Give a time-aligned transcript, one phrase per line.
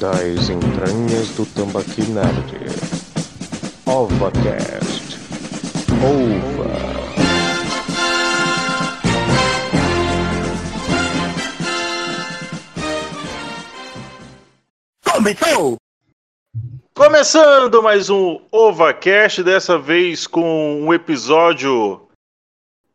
[0.00, 2.56] das entranhas do Tambaqui Nerd.
[3.84, 5.18] OvaCast.
[6.02, 6.70] Ova.
[15.04, 15.76] Começou!
[16.94, 22.08] Começando mais um OvaCast, dessa vez com um episódio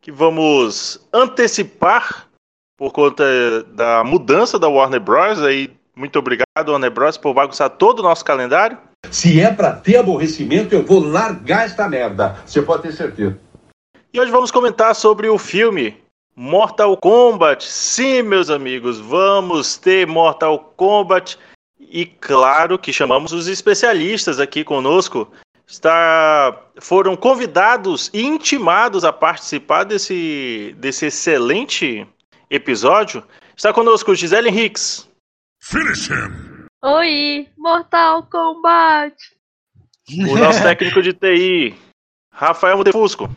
[0.00, 2.28] que vamos antecipar
[2.76, 5.40] por conta da mudança da Warner Bros.
[5.40, 8.76] Aí, muito obrigado, Warner Bros., por bagunçar todo o nosso calendário.
[9.10, 12.36] Se é pra ter aborrecimento, eu vou largar esta merda.
[12.44, 13.38] Você pode ter certeza.
[14.12, 15.96] E hoje vamos comentar sobre o filme
[16.34, 17.64] Mortal Kombat.
[17.64, 21.38] Sim, meus amigos, vamos ter Mortal Kombat.
[21.80, 25.30] E claro que chamamos os especialistas aqui conosco.
[25.66, 32.06] Está, foram convidados e intimados a participar desse, desse excelente
[32.50, 33.24] episódio.
[33.56, 35.08] Está conosco Gisele Hicks.
[35.60, 36.66] Finish him!
[36.82, 39.16] Oi, Mortal Kombat!
[40.28, 41.74] O nosso técnico de TI,
[42.32, 43.28] Rafael Mutefusco.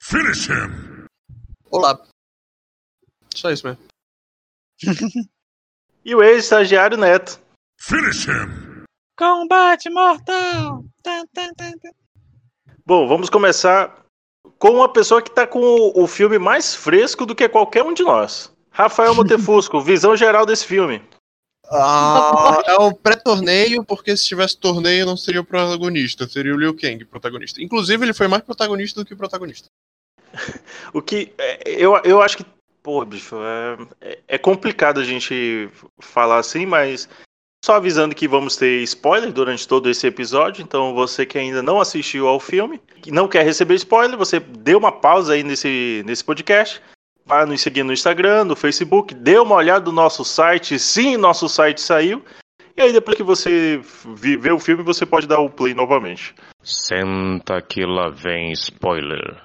[0.00, 1.06] Finish him!
[1.70, 2.00] Olá.
[3.34, 3.82] Só isso mesmo.
[6.06, 7.40] E o ex-estagiário Neto.
[7.80, 8.84] Finish him!
[9.16, 10.84] Combate mortal!
[11.02, 11.90] Tan, tan, tan, tan.
[12.84, 14.04] Bom, vamos começar
[14.58, 17.94] com uma pessoa que está com o, o filme mais fresco do que qualquer um
[17.94, 18.54] de nós.
[18.70, 21.02] Rafael Mutefusco, visão geral desse filme.
[21.70, 26.74] Ah, é um pré-torneio, porque se tivesse torneio não seria o protagonista, seria o Liu
[26.76, 27.62] Kang o protagonista.
[27.62, 29.68] Inclusive, ele foi mais protagonista do que o protagonista.
[30.92, 32.46] O que é, eu, eu acho que,
[32.82, 35.68] pô, bicho, é, é- é complicado a gente
[36.00, 37.08] falar assim, mas
[37.64, 40.62] só avisando que vamos ter spoiler durante todo esse episódio.
[40.62, 44.74] Então, você que ainda não assistiu ao filme, que não quer receber spoiler, você dê
[44.74, 46.80] uma pausa aí nesse, nesse podcast.
[47.26, 50.78] Vá nos seguir no Instagram, no Facebook, dê uma olhada no nosso site.
[50.78, 52.22] Sim, nosso site saiu.
[52.76, 53.80] E aí, depois que você
[54.14, 56.34] ver o filme, você pode dar o play novamente.
[56.62, 59.40] Senta que lá vem spoiler.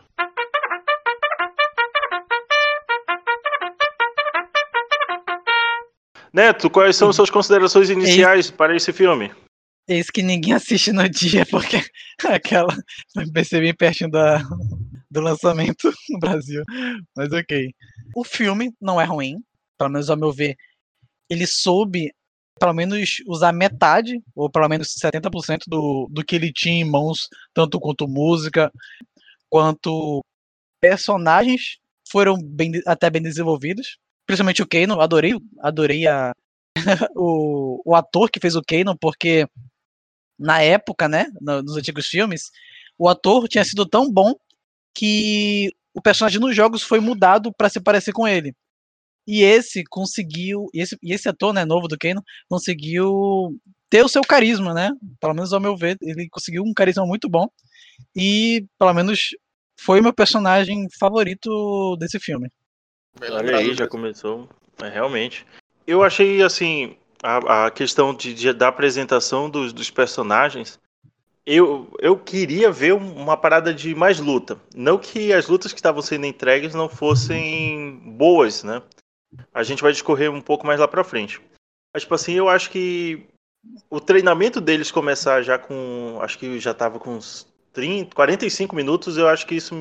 [6.33, 9.31] Neto, quais são as suas considerações iniciais para esse filme?
[9.87, 11.81] Esse que ninguém assiste no dia, porque
[12.27, 12.75] aquela.
[13.15, 14.43] Eu percebi pertinho da,
[15.09, 16.63] do lançamento no Brasil.
[17.15, 17.71] Mas ok.
[18.15, 19.37] O filme não é ruim,
[19.77, 20.55] pelo menos ao meu ver.
[21.29, 22.13] Ele soube,
[22.59, 27.27] pelo menos, usar metade, ou pelo menos 70% do, do que ele tinha em mãos,
[27.53, 28.71] tanto quanto música,
[29.49, 30.23] quanto
[30.81, 31.77] personagens
[32.11, 33.97] foram bem, até bem desenvolvidos.
[34.27, 36.33] Principalmente o Kano, adorei, adorei a,
[37.15, 39.47] o, o ator que fez o Kano, porque
[40.37, 42.51] na época, né, no- nos antigos filmes,
[42.97, 44.33] o ator tinha sido tão bom
[44.99, 48.53] que o personagem nos jogos foi mudado para se parecer com ele.
[49.25, 53.55] E esse conseguiu, e esse, e esse ator, né, novo do Kano, conseguiu
[53.89, 54.91] ter o seu carisma, né?
[55.21, 57.47] Pelo menos ao meu ver, ele conseguiu um carisma muito bom.
[58.15, 59.29] E, pelo menos,
[59.79, 62.49] foi o meu personagem favorito desse filme.
[63.21, 64.49] Olha aí, já começou.
[64.81, 65.45] É, realmente.
[65.87, 70.79] Eu achei, assim, a, a questão de, de- da apresentação dos, dos personagens.
[71.51, 74.59] Eu, eu queria ver um- uma parada de mais luta.
[74.75, 78.83] Não que as lutas que estavam sendo entregues não fossem boas, né?
[79.51, 81.41] A gente vai discorrer um pouco mais lá pra frente.
[81.93, 83.25] Mas, tipo assim, eu acho que
[83.89, 86.19] o treinamento deles começar já com.
[86.21, 89.73] Acho que já tava com uns 30, 45 minutos, eu acho que isso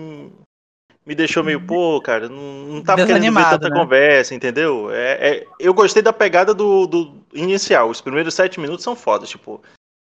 [1.05, 2.37] me- deixou meio, pô, cara, não,
[2.67, 3.75] não tava querendo ver tanta né?
[3.81, 4.91] conversa, entendeu?
[4.91, 7.91] É, é- eu gostei da pegada do, do inicial.
[7.91, 9.61] Os primeiros sete minutos são fodas, tipo.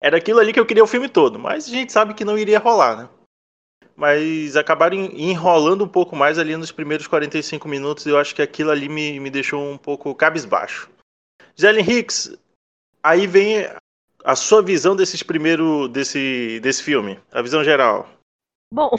[0.06, 2.38] Era aquilo ali que eu queria o filme todo, mas a gente sabe que não
[2.38, 3.08] iria rolar, né?
[3.96, 8.32] Mas acabaram en- enrolando um pouco mais ali nos primeiros 45 minutos e eu acho
[8.32, 10.88] que aquilo ali me, me deixou um pouco cabisbaixo.
[11.56, 12.38] Jelen Hicks,
[13.02, 13.66] aí vem
[14.22, 18.08] a sua visão desses primeiro desse, desse filme, a visão geral.
[18.72, 18.92] Bom,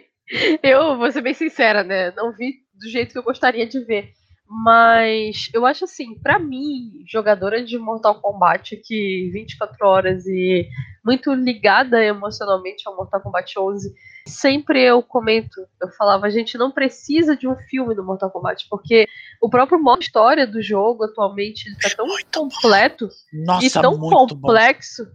[0.62, 2.12] eu vou ser bem sincera, né?
[2.12, 4.14] Não vi do jeito que eu gostaria de ver.
[4.48, 10.68] Mas eu acho assim, pra mim, jogadora de Mortal Kombat que 24 horas e
[11.04, 13.92] muito ligada emocionalmente ao Mortal Kombat 11,
[14.26, 18.66] sempre eu comento, eu falava, a gente não precisa de um filme do Mortal Kombat,
[18.68, 19.08] porque
[19.40, 24.34] o próprio modo história do jogo atualmente ele tá tão completo Nossa, e tão muito
[24.34, 24.40] bom.
[24.40, 25.06] complexo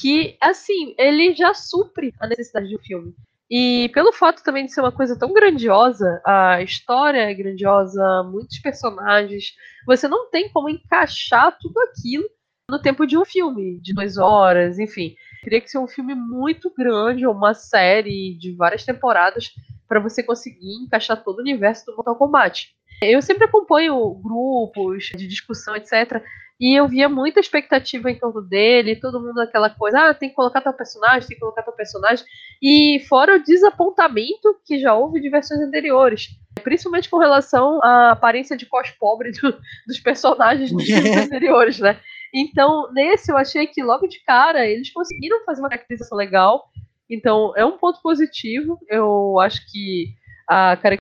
[0.00, 3.14] que, assim, ele já supre a necessidade de um filme.
[3.50, 8.58] E pelo fato também de ser uma coisa tão grandiosa, a história é grandiosa, muitos
[8.58, 9.54] personagens,
[9.86, 12.28] você não tem como encaixar tudo aquilo
[12.70, 15.14] no tempo de um filme, de duas horas, enfim.
[15.42, 19.50] Teria que ser um filme muito grande, ou uma série de várias temporadas,
[19.88, 22.68] para você conseguir encaixar todo o universo do Mortal Kombat.
[23.00, 26.22] Eu sempre acompanho grupos de discussão, etc.,
[26.60, 30.34] E eu via muita expectativa em torno dele, todo mundo aquela coisa, ah, tem que
[30.34, 32.24] colocar tal personagem, tem que colocar tal personagem.
[32.60, 36.30] E fora o desapontamento que já houve de versões anteriores.
[36.64, 39.56] Principalmente com relação à aparência de cos pobre do,
[39.86, 42.00] dos personagens dos filmes anteriores, né?
[42.34, 46.68] Então, nesse eu achei que logo de cara eles conseguiram fazer uma caracterização legal.
[47.08, 48.78] Então, é um ponto positivo.
[48.88, 50.08] Eu acho que
[50.48, 50.76] a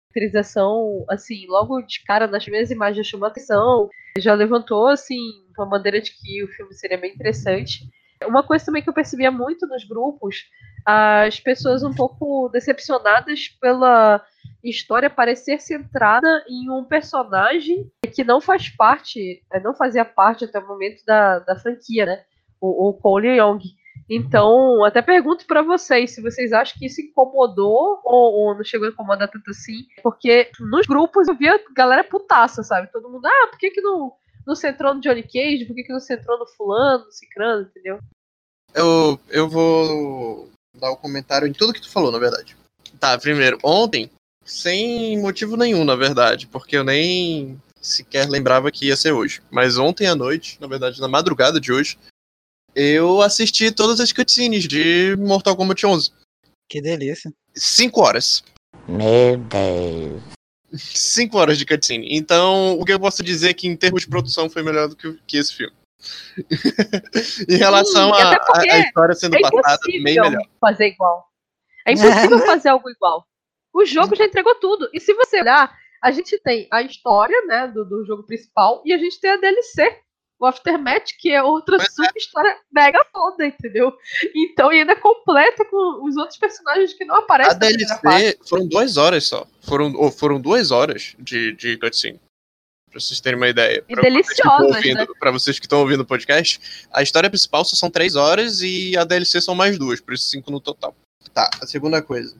[0.08, 3.88] caracterização, assim, logo de cara nas primeiras imagens chamou atenção.
[4.18, 5.18] Já levantou, assim,
[5.56, 7.88] uma bandeira de que o filme seria bem interessante.
[8.24, 10.46] Uma coisa também que eu percebia muito nos grupos,
[10.84, 14.24] as pessoas um pouco decepcionadas pela
[14.64, 20.66] história parecer centrada em um personagem que não faz parte, não fazia parte até o
[20.66, 22.24] momento da, da franquia, né?
[22.60, 23.60] O, o Cole Young.
[24.08, 28.88] Então, até pergunto para vocês se vocês acham que isso incomodou ou, ou, não chegou
[28.88, 32.90] a incomodar tanto assim, porque nos grupos eu via galera putaça, sabe?
[32.90, 34.12] Todo mundo, ah, por que, que não,
[34.46, 35.66] não centrou no Johnny Cage?
[35.66, 37.98] Por que, que não centrou no fulano, no cicrano, entendeu?
[38.74, 42.56] Eu, eu vou dar o um comentário em tudo que tu falou, na verdade.
[42.98, 44.10] Tá, primeiro, ontem,
[44.44, 49.42] sem motivo nenhum, na verdade, porque eu nem sequer lembrava que ia ser hoje.
[49.50, 51.98] Mas ontem à noite, na verdade, na madrugada de hoje,
[52.74, 56.12] eu assisti todas as cutscenes de Mortal Kombat 11.
[56.68, 57.32] Que delícia.
[57.54, 58.42] Cinco horas.
[58.86, 60.22] Meu Deus.
[60.74, 62.16] Cinco horas de cutscene.
[62.16, 64.96] Então, o que eu posso dizer é que em termos de produção foi melhor do
[64.96, 65.74] que, que esse filme.
[67.48, 70.32] em relação à história sendo é passada, bem melhor.
[70.60, 71.26] fazer igual.
[71.86, 73.26] É impossível fazer algo igual.
[73.74, 74.88] O jogo já entregou tudo.
[74.92, 78.92] E se você olhar, a gente tem a história né, do, do jogo principal e
[78.92, 80.00] a gente tem a DLC
[80.40, 82.18] o Aftermath, que é outra super é.
[82.18, 83.92] história mega foda, entendeu?
[84.34, 87.54] Então, e ainda completa com os outros personagens que não aparecem.
[87.54, 89.46] A DLC foram duas horas só.
[89.62, 92.20] Foram, ou foram duas horas de, de cutscene.
[92.90, 93.84] Pra vocês terem uma ideia.
[93.88, 95.06] E pra deliciosas, ouvindo, né?
[95.18, 98.96] Pra vocês que estão ouvindo o podcast, a história principal só são três horas e
[98.96, 100.94] a DLC são mais duas, por isso cinco no total.
[101.34, 102.34] Tá, a segunda coisa.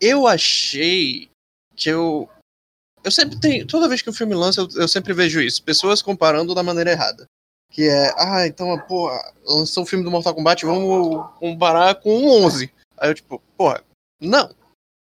[0.00, 1.28] Eu achei
[1.76, 2.28] que eu
[3.04, 3.66] eu sempre tenho.
[3.66, 5.62] Toda vez que o filme lança, eu, eu, sempre vejo isso.
[5.62, 7.26] Pessoas comparando da maneira errada.
[7.70, 9.10] Que é, ah, então, pô,
[9.46, 12.70] lançou o filme do Mortal Kombat, vamos comparar com o 11.
[12.98, 13.82] Aí eu, tipo, porra,
[14.20, 14.50] não.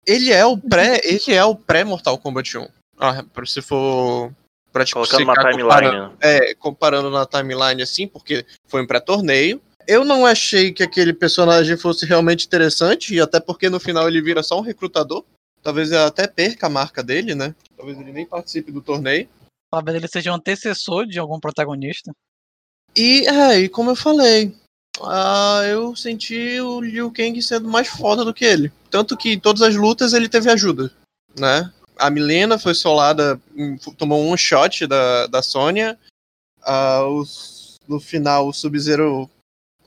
[0.07, 0.99] Ele é o pré.
[1.05, 2.67] Ele é o pré-Mortal Kombat 1.
[2.97, 4.31] Ah, se for.
[4.71, 5.63] Pra, tipo, Colocando uma timeline.
[5.63, 6.17] Comparando, né?
[6.21, 9.61] É, comparando na timeline assim, porque foi um pré-torneio.
[9.87, 14.21] Eu não achei que aquele personagem fosse realmente interessante, e até porque no final ele
[14.21, 15.25] vira só um recrutador.
[15.63, 17.55] Talvez ele até perca a marca dele, né?
[17.77, 19.29] Talvez ele nem participe do torneio.
[19.69, 22.11] Talvez ele seja um antecessor de algum protagonista.
[22.95, 24.55] E, é, e como eu falei,
[24.99, 28.71] uh, eu senti o Liu Kang sendo mais foda do que ele.
[28.89, 30.91] Tanto que em todas as lutas ele teve ajuda,
[31.39, 31.71] né?
[31.97, 35.97] A Milena foi solada, hum, tomou um shot da, da Sônia.
[36.67, 39.29] Uh, os, no final, o Sub-Zero.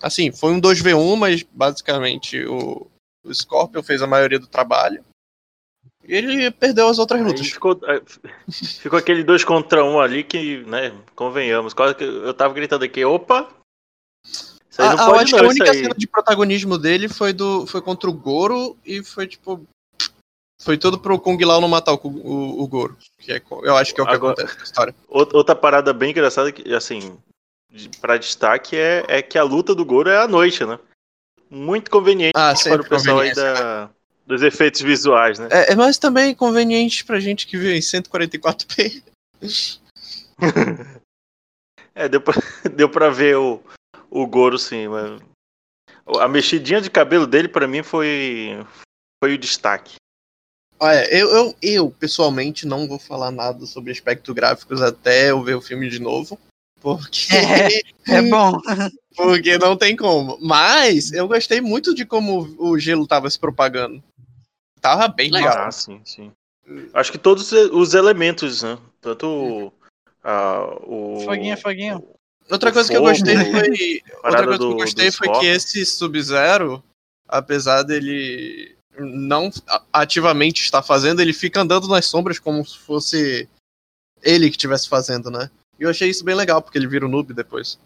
[0.01, 2.87] Assim, foi um 2v1, mas basicamente o,
[3.25, 5.05] o Scorpion fez a maioria do trabalho.
[6.07, 7.47] Ele perdeu as outras lutas.
[7.49, 7.79] Ficou,
[8.51, 11.73] ficou aquele dois contra um ali que, né, convenhamos.
[11.73, 13.49] Quase que eu tava gritando aqui, opa!
[14.27, 17.09] Isso aí não ah, pode eu acho não, que a única cena de protagonismo dele
[17.09, 19.67] foi, do, foi contra o Goro e foi tipo.
[20.61, 22.97] Foi tudo pro Kung Lao não matar o, o, o Goro.
[23.19, 24.95] Que é, eu acho que é o que Agora, acontece na história.
[25.09, 27.19] Outra parada bem engraçada, que, assim,
[28.01, 30.79] para destaque é, é que a luta do Goro é à noite, né?
[31.51, 33.91] Muito conveniente ah, para o pessoal aí da,
[34.27, 35.49] dos efeitos visuais, né?
[35.51, 39.03] É, é mas também conveniente pra gente que vive em 144p.
[41.95, 42.35] é, deu pra,
[42.75, 43.61] deu pra ver o,
[44.11, 45.21] o Goro sim, mas.
[46.21, 48.63] A mexidinha de cabelo dele, para mim, foi,
[49.23, 49.95] foi o destaque.
[50.79, 55.55] Olha, eu, eu, eu, pessoalmente não vou falar nada sobre aspectos gráficos até eu ver
[55.55, 56.39] o filme de novo.
[56.81, 57.29] Porque.
[58.07, 58.61] É, é bom.
[59.17, 60.37] Porque não tem como.
[60.43, 64.03] Mas eu gostei muito de como o gelo tava se propagando
[64.85, 65.67] tava bem legal.
[65.67, 66.31] Ah, sim, sim.
[66.93, 68.79] Acho que todos os elementos, né?
[69.01, 69.73] Tanto
[70.23, 71.21] uh, o.
[71.25, 72.07] Foguinho, foguinho.
[72.51, 74.03] Outra coisa fogo, que eu gostei foi.
[74.23, 76.85] Outra coisa do, que eu gostei foi que esse Sub-Zero,
[77.27, 79.51] apesar dele não
[79.91, 83.49] ativamente estar fazendo, ele fica andando nas sombras como se fosse
[84.23, 85.51] ele que estivesse fazendo, né?
[85.79, 87.79] E eu achei isso bem legal, porque ele vira o um noob depois.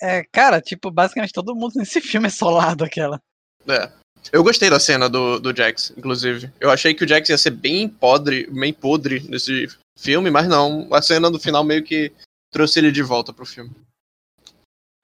[0.00, 3.20] É, cara, tipo, basicamente todo mundo nesse filme é solado aquela.
[3.66, 4.03] É.
[4.32, 6.50] Eu gostei da cena do, do Jax, inclusive.
[6.60, 10.88] Eu achei que o Jax ia ser bem podre, bem podre nesse filme, mas não.
[10.92, 12.12] A cena do final meio que
[12.50, 13.70] trouxe ele de volta pro filme.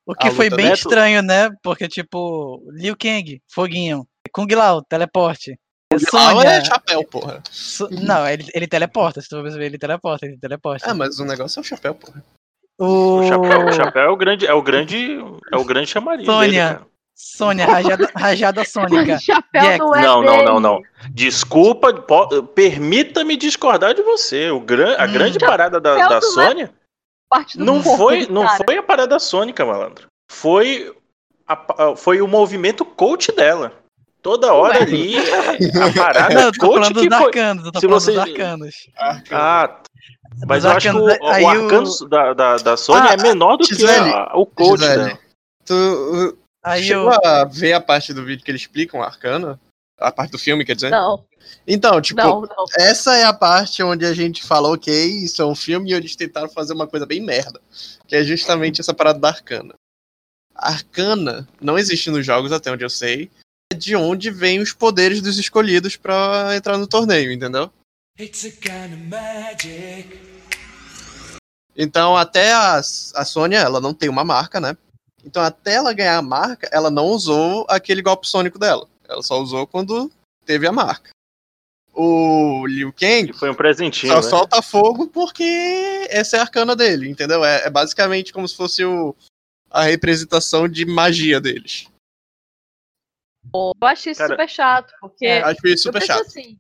[0.07, 0.79] O que a foi bem Neto...
[0.79, 1.51] estranho, né?
[1.63, 4.07] Porque, tipo, Liu Kang, foguinho.
[4.33, 5.59] Kung Lao, teleporte.
[5.93, 7.43] Kung Lao é chapéu, porra.
[7.51, 7.89] So...
[7.91, 10.91] Não, ele, ele teleporta, se tu ver, ele teleporta, ele teleporta.
[10.91, 12.25] É, mas o negócio é o chapéu, porra.
[12.79, 13.19] O...
[13.19, 15.19] O chapéu, o chapéu é o grande, é o grande,
[15.53, 16.87] é o grande chamariz dele, Sônia.
[17.23, 19.19] Sônia, rajada, rajada sônica.
[19.79, 20.83] Não é Não, não, não, não.
[21.11, 24.51] Desculpa, po- permita-me discordar de você.
[24.51, 25.13] O gran, a Hum.
[25.13, 26.73] grande parada da, da é Sônia
[27.29, 30.07] Parte do não corpo foi, não foi a parada sônica, malandro.
[30.31, 30.93] Foi,
[31.47, 33.73] a- a- foi o movimento coach dela.
[34.23, 34.83] Toda hora Ué.
[34.83, 37.27] ali, a parada Não, eu tô coach falando que dos foi.
[37.27, 38.75] arcanos, eu tô se falando você- dos arcanos.
[39.31, 39.77] Ah,
[40.47, 43.15] mas Dos eu acho que o, arcanos, o o- arcano da, da, da Sônia Ah,
[43.15, 45.05] é menor do Gisele, que a- o coach Gisele.
[45.05, 45.19] dela.
[45.67, 47.25] Tu uh, Aí chegou eu.
[47.25, 49.59] a ver a parte do vídeo que eles explicam o Arcana?
[49.99, 50.91] A parte do filme, quer dizer?
[50.91, 51.25] Não,
[51.67, 52.65] Então, tipo, não, não.
[52.79, 56.17] essa é a parte onde a gente fala, ok, isso é um filme e eles
[56.17, 57.61] tentaram fazer uma coisa bem merda.
[58.07, 59.75] Que é justamente essa parada da Arcana.
[60.55, 63.31] A Arcana não existe nos jogos, até onde eu sei.
[63.73, 67.71] É de onde vêm os poderes dos escolhidos pra entrar no torneio, entendeu?
[71.77, 74.77] Então, até a, a Sônia, ela não tem uma marca, né?
[75.25, 78.89] Então, até ela ganhar a marca, ela não usou aquele golpe sônico dela.
[79.09, 80.11] Ela só usou quando
[80.47, 81.11] teve a marca.
[81.93, 84.23] O Liu Kang Que foi um presentinho, só né?
[84.23, 87.45] solta fogo porque essa é a arcana dele, entendeu?
[87.45, 89.15] É, é basicamente como se fosse o,
[89.69, 91.89] a representação de magia deles.
[93.53, 96.21] Eu achei isso Cara, super chato, porque Acho isso super chato.
[96.21, 96.59] assim,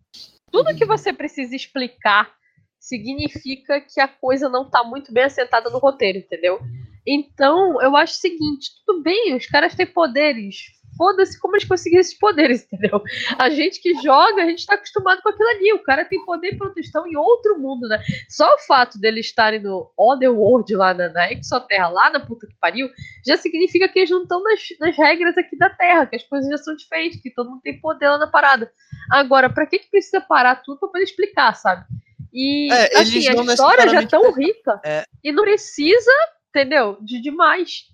[0.50, 2.34] tudo que você precisa explicar
[2.78, 6.58] significa que a coisa não tá muito bem assentada no roteiro, entendeu?
[7.06, 10.56] Então, eu acho o seguinte, tudo bem, os caras têm poderes.
[10.96, 13.02] Foda-se como eles conseguiram esses poderes, entendeu?
[13.38, 15.72] A gente que joga, a gente tá acostumado com aquilo ali.
[15.72, 17.98] O cara tem poder eles estão em outro mundo, né?
[18.28, 22.54] Só o fato deles estarem no Otherworld lá na, na Exoterra, lá na puta que
[22.60, 22.90] pariu,
[23.26, 26.50] já significa que eles não estão nas, nas regras aqui da Terra, que as coisas
[26.50, 28.70] já são diferentes, que todo mundo tem poder lá na parada.
[29.10, 31.84] Agora, pra que, que precisa parar tudo pra poder explicar, sabe?
[32.32, 35.04] E É, assim, a história já é tão rica É.
[35.24, 36.12] e não precisa,
[36.50, 36.98] entendeu?
[37.00, 37.86] De demais.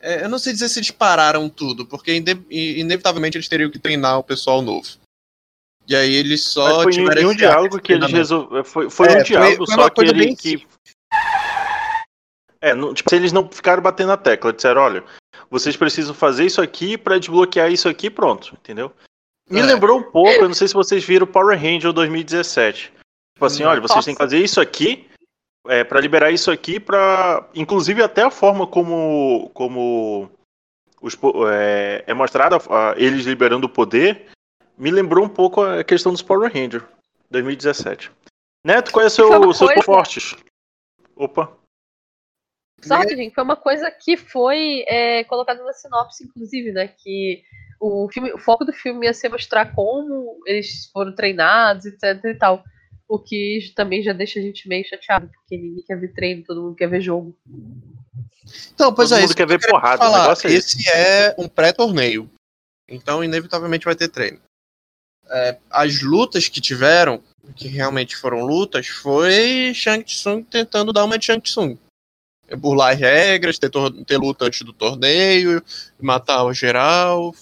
[0.00, 3.78] É, eu não sei dizer se eles pararam tudo, porque inde- inevitavelmente eles teriam que
[3.78, 4.88] treinar o pessoal novo.
[5.86, 8.64] E aí eles Mas só foi tiveram em um diálogo que eles resolveram.
[8.64, 10.24] Foi, foi É, um foi- diálogo, foi só uma que coisa ele.
[10.26, 10.66] bem Que...
[12.60, 15.04] É, não, tipo, se eles não ficaram batendo na tecla, disseram, olha,
[15.50, 18.92] vocês precisam fazer isso aqui pra desbloquear isso aqui, pronto, entendeu?
[19.50, 19.64] Me É.
[19.64, 22.92] lembrou um pouco, eu não sei se vocês viram Power Ranger 2017.
[23.34, 23.68] Tipo assim, Hum.
[23.68, 24.06] olha, vocês Nossa.
[24.06, 25.08] têm que fazer isso aqui
[25.68, 30.30] é, para liberar isso aqui para, inclusive até a forma como como
[31.00, 31.16] os,
[31.52, 32.56] é, é mostrada
[32.96, 34.30] eles liberando o poder,
[34.78, 36.84] me lembrou um pouco a questão dos Power Ranger
[37.30, 38.10] 2017.
[38.64, 40.36] Neto, qual é o seu, seus coisa- fortes?
[41.16, 41.56] Opa.
[42.80, 46.88] Só rapidinho, foi uma coisa que foi é, colocada na sinopse, inclusive, né?
[46.88, 47.44] Que
[47.80, 52.34] o, filme, o foco do filme ia ser mostrar como eles foram treinados, etc e
[52.34, 52.64] tal.
[53.12, 56.62] O que também já deixa a gente meio chateado, porque ninguém quer ver treino, todo
[56.62, 57.36] mundo quer ver jogo.
[58.72, 60.22] Então, pois Todo é, mundo isso quer ver porrada, o falar.
[60.22, 62.30] negócio é Esse é um pré-torneio.
[62.88, 64.40] Então, inevitavelmente vai ter treino.
[65.28, 67.22] É, as lutas que tiveram,
[67.54, 71.76] que realmente foram lutas, foi Shang Tsung tentando dar uma de Shang Tsung.
[72.48, 73.70] É burlar as regras, ter,
[74.06, 75.62] ter luta antes do torneio,
[76.00, 77.34] matar o geral.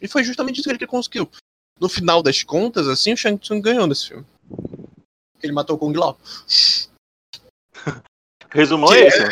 [0.00, 1.30] E foi justamente isso que ele conseguiu.
[1.78, 4.24] No final das contas, assim, o Shang Tsung ganhou nesse filme.
[5.38, 6.18] Porque ele matou o Kung Lao.
[8.50, 9.20] Resumão Que é esse.
[9.20, 9.30] né?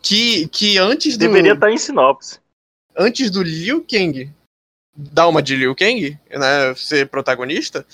[0.00, 1.20] Que, que antes do.
[1.20, 2.40] Deveria estar em sinopse.
[2.96, 4.32] antes do Liu Kang
[4.96, 7.86] dar uma de Liu Kang, né, ser protagonista,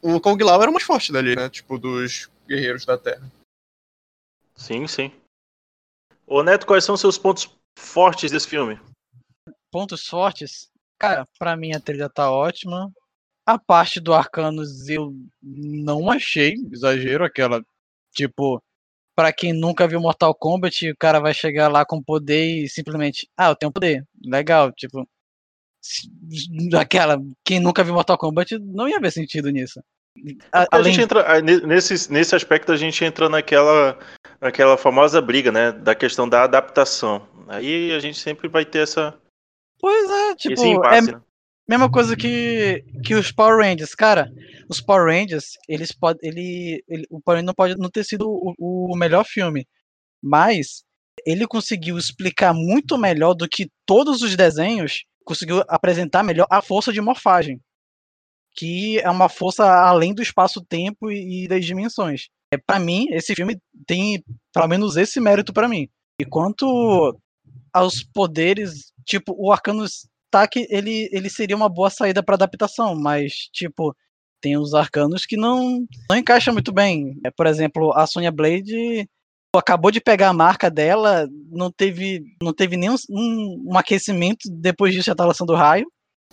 [0.00, 3.28] o Kong Lao era o mais forte dali, né, tipo, dos guerreiros da Terra.
[4.54, 5.12] Sim, sim.
[6.26, 8.80] Ô Neto, quais são os seus pontos fortes desse filme?
[9.70, 10.70] Pontos fortes.
[10.98, 12.92] Cara, pra mim a trilha tá ótima.
[13.48, 17.62] A parte do Arcanos eu não achei exagero, aquela.
[18.14, 18.62] Tipo,
[19.16, 23.26] pra quem nunca viu Mortal Kombat, o cara vai chegar lá com poder e simplesmente.
[23.34, 24.04] Ah, eu tenho poder.
[24.22, 25.08] Legal, tipo.
[26.78, 27.16] Aquela.
[27.42, 29.80] Quem nunca viu Mortal Kombat não ia ver sentido nisso.
[30.52, 33.98] A- A além gente entra, ne- nesse, nesse aspecto a gente entra naquela,
[34.40, 35.72] naquela famosa briga, né?
[35.72, 37.26] Da questão da adaptação.
[37.46, 39.18] Aí a gente sempre vai ter essa,
[39.80, 41.12] Pois é, tipo, é impasse.
[41.12, 41.20] né?
[41.68, 44.32] Mesma coisa que, que os Power Rangers, cara.
[44.68, 46.28] Os Power Rangers, eles podem.
[46.28, 48.54] Ele, ele, o Power Ranger não pode não ter sido o,
[48.92, 49.66] o melhor filme.
[50.22, 50.82] Mas
[51.26, 55.04] ele conseguiu explicar muito melhor do que todos os desenhos.
[55.24, 57.60] Conseguiu apresentar melhor a força de morfagem.
[58.56, 62.28] Que é uma força além do espaço-tempo e, e das dimensões.
[62.52, 65.88] É, para mim, esse filme tem pelo menos esse mérito pra mim.
[66.20, 67.16] E quanto
[67.72, 72.94] aos poderes, tipo, o Arcanus tá que ele, ele seria uma boa saída para adaptação,
[72.94, 73.94] mas tipo,
[74.40, 77.18] tem os arcanos que não não encaixa muito bem.
[77.24, 79.08] É, por exemplo, a Sonya Blade,
[79.56, 84.92] acabou de pegar a marca dela, não teve, não teve nenhum um, um aquecimento, depois
[84.94, 85.86] disso já tá lançando raio.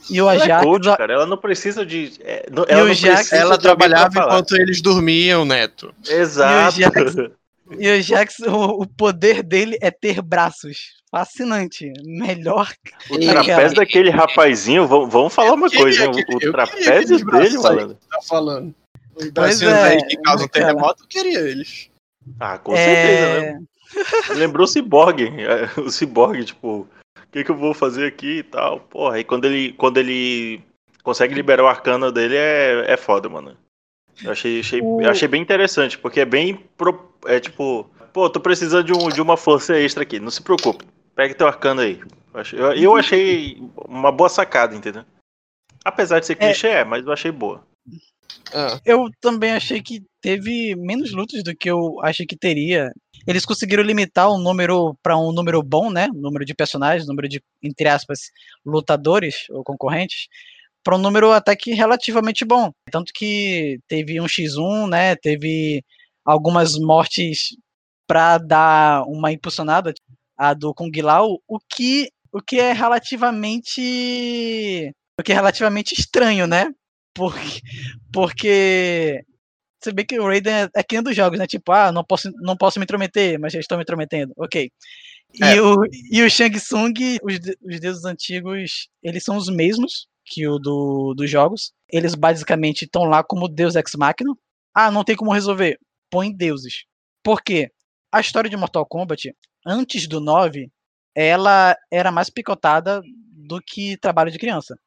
[0.09, 0.63] E o Ela é Ajax.
[0.65, 1.13] coach, cara.
[1.13, 2.11] Ela não precisa de.
[2.19, 5.95] é, não- E ela o não Jax- precisa Ela trabalhava enquanto eles dormiam, Neto.
[6.07, 6.79] Exato.
[6.81, 7.15] E o Jax-
[7.79, 10.77] E o Jax, o, o poder dele é ter braços.
[11.15, 11.93] Fascinante.
[12.03, 12.73] Melhor.
[13.09, 16.25] O trapézio daquele rapazinho, vamos, vamos falar uma queria coisa, hein?
[16.27, 17.97] O, o trapézio dele, malandro.
[18.11, 18.75] Tá falando.
[19.15, 20.65] Os bracinhos é, aí que causam cara.
[20.67, 21.89] terremoto, eu queria eles.
[22.37, 23.63] Ah, com certeza, É, né?
[24.35, 26.87] Lembrou o Cyborg, é, o Cyborg, tipo, o
[27.31, 28.81] que, que eu vou fazer aqui e tal.
[28.81, 30.61] Porra, aí quando ele, quando ele
[31.01, 33.55] consegue liberar o arcano dele é, é foda, mano.
[34.21, 36.55] Eu achei, achei, O- achei bem interessante, porque é bem.
[36.75, 40.41] pro- é tipo, pô, tô precisando de, um, de uma força extra aqui, não se
[40.41, 40.83] preocupe.
[41.15, 42.01] Pega teu arcano aí.
[42.33, 43.57] Eu achei, eu, achei
[43.87, 45.05] uma boa sacada, entendeu?
[45.83, 47.65] Apesar de ser clichê, é, mas eu achei boa.
[48.53, 52.91] Ah, Eu também achei que teve menos lutas do que eu achei que teria.
[53.25, 56.07] Eles conseguiram limitar o número para um número bom, né?
[56.13, 58.31] Número de personagens, número de, entre aspas,
[58.65, 60.27] lutadores ou concorrentes,
[60.83, 62.71] para um número até que relativamente bom.
[62.91, 65.15] Tanto que teve um X1, né?
[65.15, 65.83] Teve
[66.25, 67.55] algumas mortes
[68.07, 69.93] para dar uma impulsionada,
[70.37, 74.91] a do Kung Lao, o que, o que é relativamente.
[75.19, 76.71] O que é relativamente estranho, né?
[77.13, 77.61] Porque,
[78.11, 79.23] porque
[79.81, 81.47] se bem que o Raiden é, é que nem dos jogos, né?
[81.47, 84.33] Tipo, ah, não posso, não posso me intrometer, mas já estou me intrometendo.
[84.37, 84.69] Ok.
[85.33, 85.61] E, É.
[85.61, 85.75] o,
[86.11, 91.13] e o Shang Tsung, os, os deuses antigos, eles são os mesmos que o do,
[91.13, 91.71] dos jogos.
[91.89, 94.33] Eles basicamente estão lá como Deus Ex Machina.
[94.73, 95.77] Ah, não tem como resolver.
[96.09, 96.83] Põe deuses.
[97.23, 97.69] Por quê?
[98.11, 99.33] A história de Mortal Kombat,
[99.65, 100.69] antes do 9,
[101.15, 104.77] ela era mais picotada do que trabalho de criança.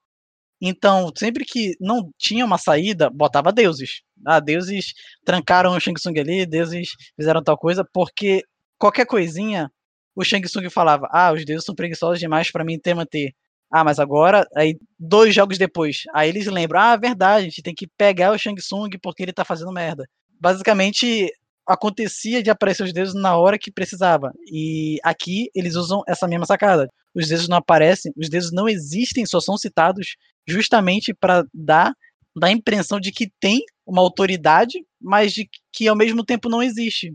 [0.60, 4.02] Então, sempre que não tinha uma saída, botava deuses.
[4.26, 4.92] Ah, deuses
[5.24, 8.42] trancaram o Shang Tsung ali, deuses fizeram tal coisa, porque
[8.78, 9.70] qualquer coisinha,
[10.16, 13.32] o Shang Tsung falava: Ah, os deuses são preguiçosos demais pra mim ter manter.
[13.70, 17.74] Ah, mas agora, aí dois jogos depois, aí eles lembram: Ah, verdade, a gente tem
[17.74, 20.04] que pegar o Shang Tsung porque ele tá fazendo merda.
[20.40, 21.30] Basicamente,
[21.68, 24.32] acontecia de aparecer os deuses na hora que precisava.
[24.50, 26.88] E aqui eles usam essa mesma sacada.
[27.14, 31.92] Os deuses não aparecem, os deuses não existem, só são citados justamente para dar,
[32.36, 36.62] dar a impressão de que tem uma autoridade, mas de que ao mesmo tempo não
[36.62, 37.14] existe.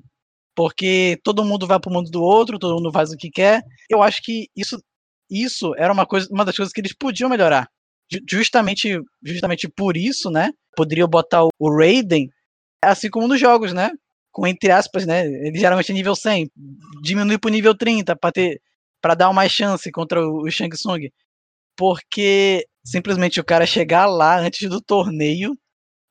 [0.55, 3.63] Porque todo mundo vai para o mundo do outro, todo mundo faz o que quer.
[3.89, 4.79] Eu acho que isso,
[5.29, 7.67] isso era uma, coisa, uma das coisas que eles podiam melhorar.
[8.11, 10.51] Ju- Justamente, justamente por isso, né?
[10.75, 12.29] Poderiam botar o Raiden,
[12.83, 13.91] assim como nos jogos, né?
[14.33, 15.27] Com entre aspas, né?
[15.27, 16.51] Ele geralmente é nível 100,
[17.03, 18.61] diminui para nível 30 para ter
[19.01, 21.09] para dar uma chance contra o o Shang Tsung.
[21.77, 25.57] Porque simplesmente o cara chegar lá antes do torneio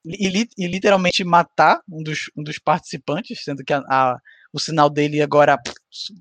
[0.06, 4.18] e, e literalmente matar um dos, um dos participantes, sendo que a- a-
[4.52, 5.58] o sinal dele agora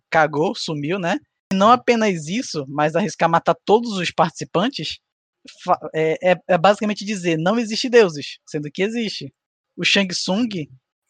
[0.09, 1.17] cagou, sumiu, né?
[1.53, 4.99] E não apenas isso, mas arriscar matar todos os participantes
[5.93, 9.33] é, é- é basicamente dizer não existe deuses, sendo que existe.
[9.77, 10.47] O Shang Tsung,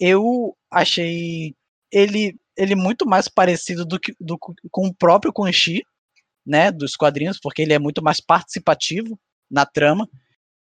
[0.01, 1.55] eu achei
[1.91, 5.83] ele, ele muito mais parecido do que, do, com o próprio Quan Chi,
[6.45, 9.17] né, dos quadrinhos, porque ele é muito mais participativo
[9.49, 10.09] na trama,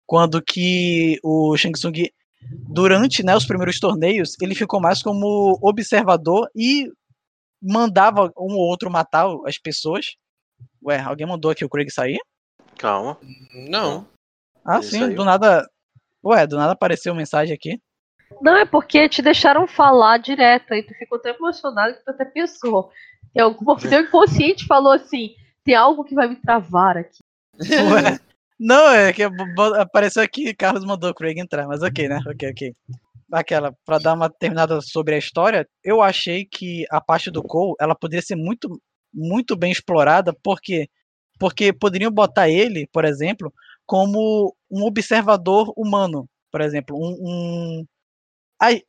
[0.06, 2.08] quando que o Shang Tsung,
[2.70, 6.90] durante né, os primeiros torneios, ele ficou mais como observador e
[7.60, 10.14] mandava um ou outro matar as pessoas.
[10.82, 12.18] Ué, alguém mandou aqui o Craig sair?
[12.78, 13.18] Calma.
[13.52, 14.08] não.
[14.64, 15.16] Ah, Ele sim, saiu.
[15.16, 15.68] do nada.
[16.24, 17.80] Ué, do nada apareceu mensagem aqui.
[18.40, 22.24] Não, é porque te deixaram falar direto, aí tu ficou tão emocionado que tu até
[22.24, 22.90] pensou.
[23.32, 25.34] Tem alguma, teu inconsciente falou assim:
[25.64, 27.18] tem algo que vai me travar aqui.
[27.60, 28.18] Ué.
[28.58, 29.22] Não, é que
[29.78, 32.20] apareceu aqui, Carlos mandou o Craig entrar, mas ok, né?
[32.26, 32.74] Ok, ok.
[33.30, 37.74] Aquela, pra dar uma terminada sobre a história, eu achei que a parte do Cole,
[37.78, 38.80] ela poderia ser muito,
[39.12, 40.88] muito bem explorada, porque
[41.38, 43.52] porque poderiam botar ele, por exemplo,
[43.84, 47.86] como um observador humano, por exemplo, um, um...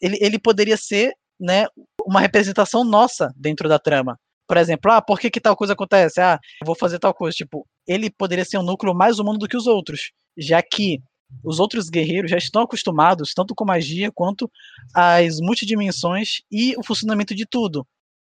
[0.02, 1.66] Ele, ele poderia ser, né,
[2.06, 4.18] uma representação nossa dentro da trama.
[4.48, 6.22] Por exemplo, ah, por que, que tal coisa acontece?
[6.22, 7.36] Ah, vou fazer tal coisa.
[7.36, 11.02] Tipo, ele poderia ser um núcleo mais humano do que os outros, já que
[11.44, 14.50] os outros guerreiros já estão acostumados tanto com magia quanto
[14.94, 17.86] as multidimensões e o funcionamento de tudo.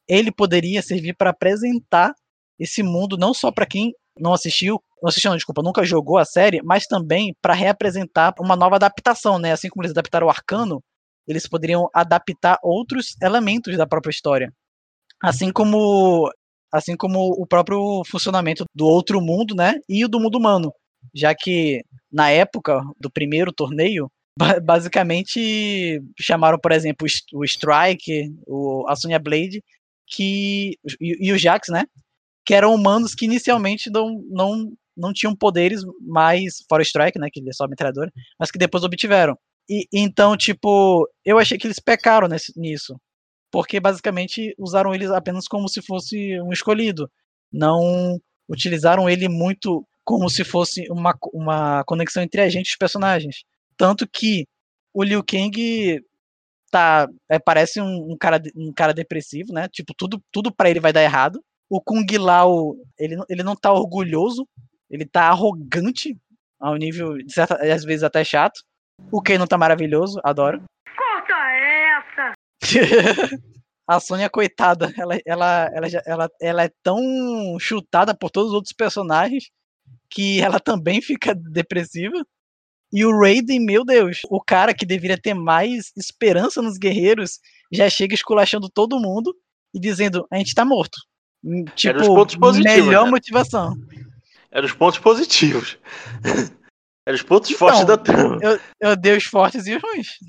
[0.08, 2.13] Ele poderia servir para apresentar
[2.58, 6.26] esse mundo não só para quem não assistiu, não assistiu, não, desculpa, nunca jogou a
[6.26, 9.52] série, mas também para reapresentar uma nova adaptação, né?
[9.52, 10.84] Assim como eles adaptaram o Arcano,
[11.27, 14.51] eles poderiam adaptar outros elementos da própria história.
[15.23, 16.29] Assim como
[16.71, 19.75] assim como o próprio funcionamento do outro mundo, né?
[19.89, 20.71] E o do mundo humano,
[21.15, 28.85] já que na época do primeiro torneio, ba- basicamente chamaram, por exemplo, o Strike, o,
[28.89, 29.61] a Sonya Blade
[30.07, 30.71] que.
[31.01, 31.85] E, e o Jax, né?
[32.45, 36.63] Que eram humanos que inicialmente não, não, não tinham poderes mais.
[36.69, 37.29] Fora o Strike, né?
[37.31, 39.37] Que ele é só metralhadora, mas que depois obtiveram.
[39.69, 42.95] E, então, tipo, eu achei que eles pecaram nesse, nisso.
[43.51, 47.10] Porque basicamente usaram eles apenas como se fosse um escolhido.
[47.51, 52.77] Não utilizaram ele muito como se fosse uma, uma conexão entre a gente e os
[52.77, 53.43] personagens.
[53.77, 54.45] Tanto que
[54.93, 56.01] o Liu Kang
[56.71, 57.08] tá.
[57.30, 59.67] É, parece um, um, cara, um cara depressivo, né?
[59.69, 61.43] Tipo, tudo, tudo para ele vai dar errado.
[61.69, 64.47] O Kung Lao, ele, ele não tá orgulhoso,
[64.89, 66.17] ele tá arrogante
[66.60, 68.62] ao nível, de certa, às vezes até chato.
[69.12, 70.62] O Ken não tá maravilhoso, adoro.
[70.97, 72.33] Corta essa!
[73.88, 78.73] a Sônia, coitada, ela, ela, ela, ela, ela é tão chutada por todos os outros
[78.73, 79.49] personagens
[80.10, 82.25] que ela também fica depressiva.
[82.91, 87.39] E o Raiden, meu Deus, o cara que deveria ter mais esperança nos guerreiros,
[87.71, 89.36] já chega esculachando todo mundo
[89.73, 90.97] e dizendo: a gente tá morto.
[91.75, 91.99] Tipo,
[92.53, 93.12] melhor né?
[93.12, 93.75] motivação.
[94.51, 95.77] Eram os pontos positivos.
[97.07, 98.37] Eram os pontos então, fortes da trama.
[98.41, 100.19] Eu, eu dei os fortes e os ruins.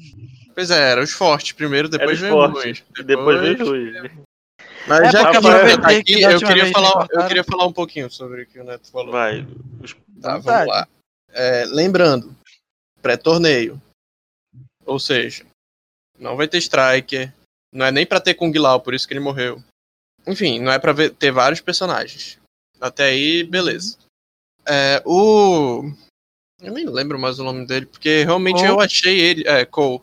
[0.55, 2.85] Pois é, eram os fortes primeiro, depois veio os ruins.
[3.05, 4.13] Depois veio os ruins.
[4.87, 8.09] Mas é já que eu tá aqui, eu queria, falar, eu queria falar um pouquinho
[8.09, 9.11] sobre o que o Neto falou.
[9.11, 9.45] Vai.
[10.23, 10.87] Tá, vamos lá.
[11.33, 12.33] É, lembrando,
[13.03, 13.83] pré-torneio.
[14.87, 15.45] Ou seja,
[16.17, 17.35] não vai ter Striker.
[17.75, 19.61] Não é nem pra ter Kung Lao, por isso que ele morreu.
[20.29, 22.39] Enfim, não é pra ver, ter vários personagens.
[22.81, 23.99] Até aí, beleza.
[24.65, 25.93] É, o.
[26.61, 28.69] Eu nem lembro mais o nome dele, porque realmente Cole.
[28.69, 29.47] eu achei ele.
[29.47, 30.03] É, Cole.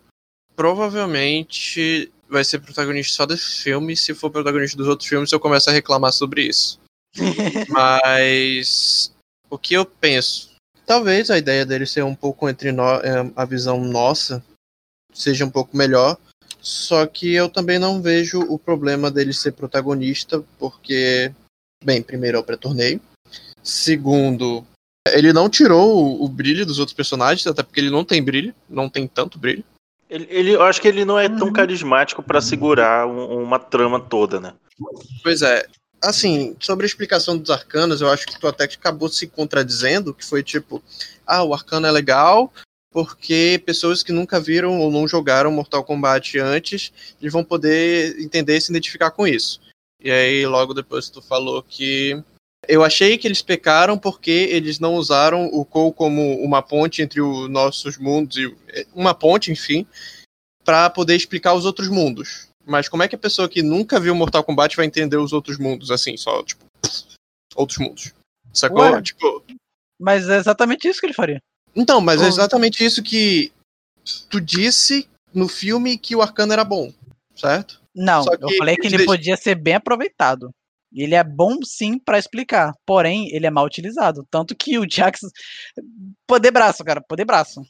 [0.56, 3.96] Provavelmente vai ser protagonista só desse filme.
[3.96, 6.80] Se for protagonista dos outros filmes, eu começo a reclamar sobre isso.
[7.70, 9.14] Mas.
[9.50, 10.56] O que eu penso?
[10.86, 14.44] Talvez a ideia dele ser um pouco entre nós, é, a visão nossa
[15.14, 16.18] seja um pouco melhor.
[16.62, 21.32] Só que eu também não vejo o problema dele ser protagonista, porque,
[21.84, 23.00] bem, primeiro é o pré-torneio.
[23.62, 24.66] Segundo,
[25.08, 28.54] ele não tirou o, o, brilho dos outros personagens, até porque ele não tem brilho,
[28.70, 29.64] não tem tanto brilho.
[30.10, 31.54] Ele, ele eu acho que ele não é tão uhum.
[31.54, 34.54] carismático para segurar um, uma trama toda, né?
[35.24, 35.66] Pois é,
[36.02, 40.26] assim, sobre a explicação dos arcanos, eu acho que tu até acabou se contradizendo, que
[40.26, 40.84] foi tipo,
[41.26, 42.52] ah, o arcano é legal
[42.96, 48.56] porque pessoas que nunca viram ou não jogaram Mortal Kombat antes, eles vão poder entender
[48.56, 49.60] e se identificar com isso.
[50.02, 52.24] E aí logo depois tu falou que
[52.68, 57.22] eu achei que eles pecaram porque eles não usaram o Cole como uma ponte entre
[57.22, 58.56] os nossos mundos e
[58.94, 59.86] uma ponte, enfim,
[60.64, 62.50] para poder explicar os outros mundos.
[62.66, 65.58] Mas como é que a pessoa que nunca viu Mortal Kombat vai entender os outros
[65.58, 66.66] mundos, assim, só, tipo,
[67.56, 68.14] outros mundos?
[68.54, 68.82] Sacou?
[68.82, 69.44] Ué, tipo.
[70.00, 71.40] Mas é exatamente isso que ele faria.
[71.76, 73.52] Então, mas é exatamente isso que
[74.30, 76.92] tu disse no filme que o Arcano era bom,
[77.36, 77.82] certo?
[77.94, 80.50] Não, eu falei que ele podia ser bem aproveitado.
[80.96, 84.26] Ele é bom sim para explicar, porém ele é mal utilizado.
[84.32, 85.22] Tanto que o Jax.
[86.26, 87.62] Poder braço, cara, poder braço.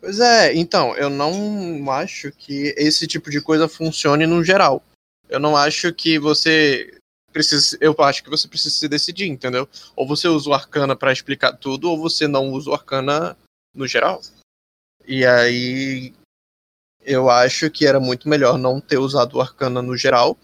[0.00, 4.82] Pois é, então, eu não acho que esse tipo de coisa funcione no geral.
[5.28, 6.98] Eu não acho que você
[7.30, 7.76] precisa.
[7.80, 9.68] Eu acho que você precisa se decidir, entendeu?
[9.94, 13.36] Ou você usa o Arcana para explicar tudo, ou você não usa o Arcana
[13.74, 14.22] no geral.
[15.06, 16.14] E aí.
[17.02, 20.36] Eu acho que era muito melhor não ter usado o Arcana no geral,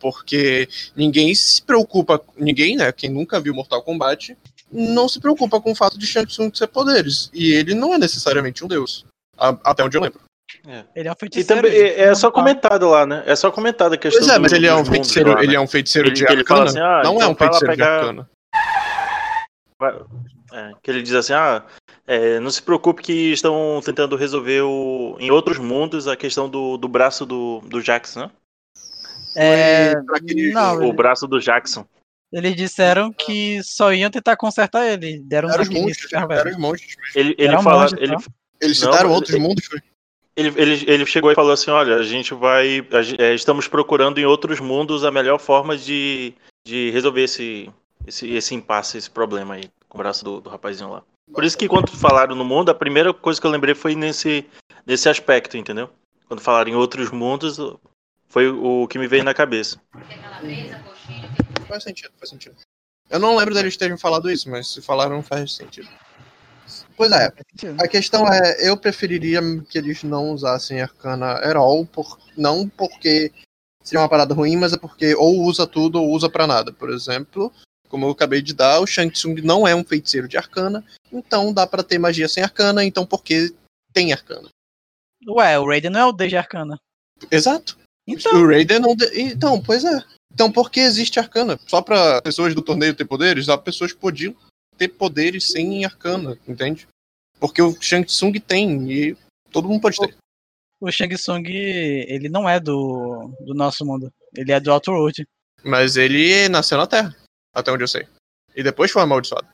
[0.00, 4.36] porque ninguém se preocupa, ninguém, né, quem nunca viu Mortal Kombat,
[4.70, 7.30] não se preocupa com o fato de Shang Tsung ter poderes.
[7.32, 9.04] E ele não é necessariamente um deus.
[9.36, 10.20] até onde eu lembro.
[10.66, 10.84] É.
[10.94, 11.66] Ele é um feiticeiro.
[11.66, 13.22] E também, é, é só comentado lá, né?
[13.26, 15.44] É só comentado a questão Pois é, mas ele é um feiticeiro, lá, né?
[15.44, 16.64] ele é um feiticeiro ele, de arcana.
[16.64, 17.86] Assim, ah, não então é um feiticeiro pegar...
[17.86, 18.30] de arcana.
[20.52, 21.64] É, que ele diz assim, ah,
[22.06, 26.76] é, não se preocupe que estão tentando resolver o, em outros mundos a questão do,
[26.76, 28.30] do braço do, do Jackson, né?
[29.34, 29.94] É,
[30.52, 31.86] não, o braço do Jackson.
[32.32, 35.18] Eles disseram que só iam tentar consertar ele.
[35.20, 36.96] Deram era os monstros, era os monstros.
[37.14, 38.16] Ele, ele fala, monstro, ele,
[38.60, 39.80] eles citaram não, outros ele, mundos, foi?
[40.34, 42.80] Ele, ele, ele chegou e falou assim: olha, a gente vai.
[42.80, 46.32] A, é, estamos procurando em outros mundos a melhor forma de,
[46.66, 47.68] de resolver esse,
[48.06, 51.02] esse, esse impasse, esse problema aí, com o braço do, do rapazinho lá.
[51.32, 54.46] Por isso que quando falaram no mundo, a primeira coisa que eu lembrei foi nesse,
[54.86, 55.90] nesse aspecto, entendeu?
[56.26, 57.58] Quando falaram em outros mundos,
[58.32, 59.78] foi o que me veio na cabeça.
[61.68, 62.56] Faz sentido, faz sentido.
[63.10, 65.86] Eu não lembro deles terem falado isso, mas se falaram faz sentido.
[66.96, 67.30] Pois é,
[67.78, 73.30] a questão é, eu preferiria que eles não usassem Arcana at all, por, não porque
[73.84, 76.72] seria uma parada ruim, mas é porque ou usa tudo ou usa para nada.
[76.72, 77.52] Por exemplo,
[77.90, 81.52] como eu acabei de dar, o Shang Tsung não é um feiticeiro de Arcana, então
[81.52, 83.54] dá para ter magia sem Arcana, então por que
[83.92, 84.48] tem Arcana?
[85.28, 86.78] Ué, o Raiden não é o D de Arcana.
[87.30, 87.81] Exato.
[88.06, 88.94] Então, O Raiden não.
[88.96, 90.02] de- Então, pois é.
[90.32, 91.58] Então, por que existe arcana?
[91.66, 93.48] Só pra pessoas do torneio ter poderes?
[93.48, 94.34] As pessoas podiam
[94.78, 96.88] ter poderes sem arcana, entende?
[97.38, 99.16] Porque o Shang Tsung tem e
[99.50, 100.16] todo mundo pode ter.
[100.80, 104.10] o Shang Tsung, ele não é do, do nosso mundo.
[104.34, 105.24] Ele é do Outworld.
[105.62, 107.14] Mas ele nasceu na Terra,
[107.54, 108.06] até onde eu sei.
[108.56, 109.46] E depois foi amaldiçoado.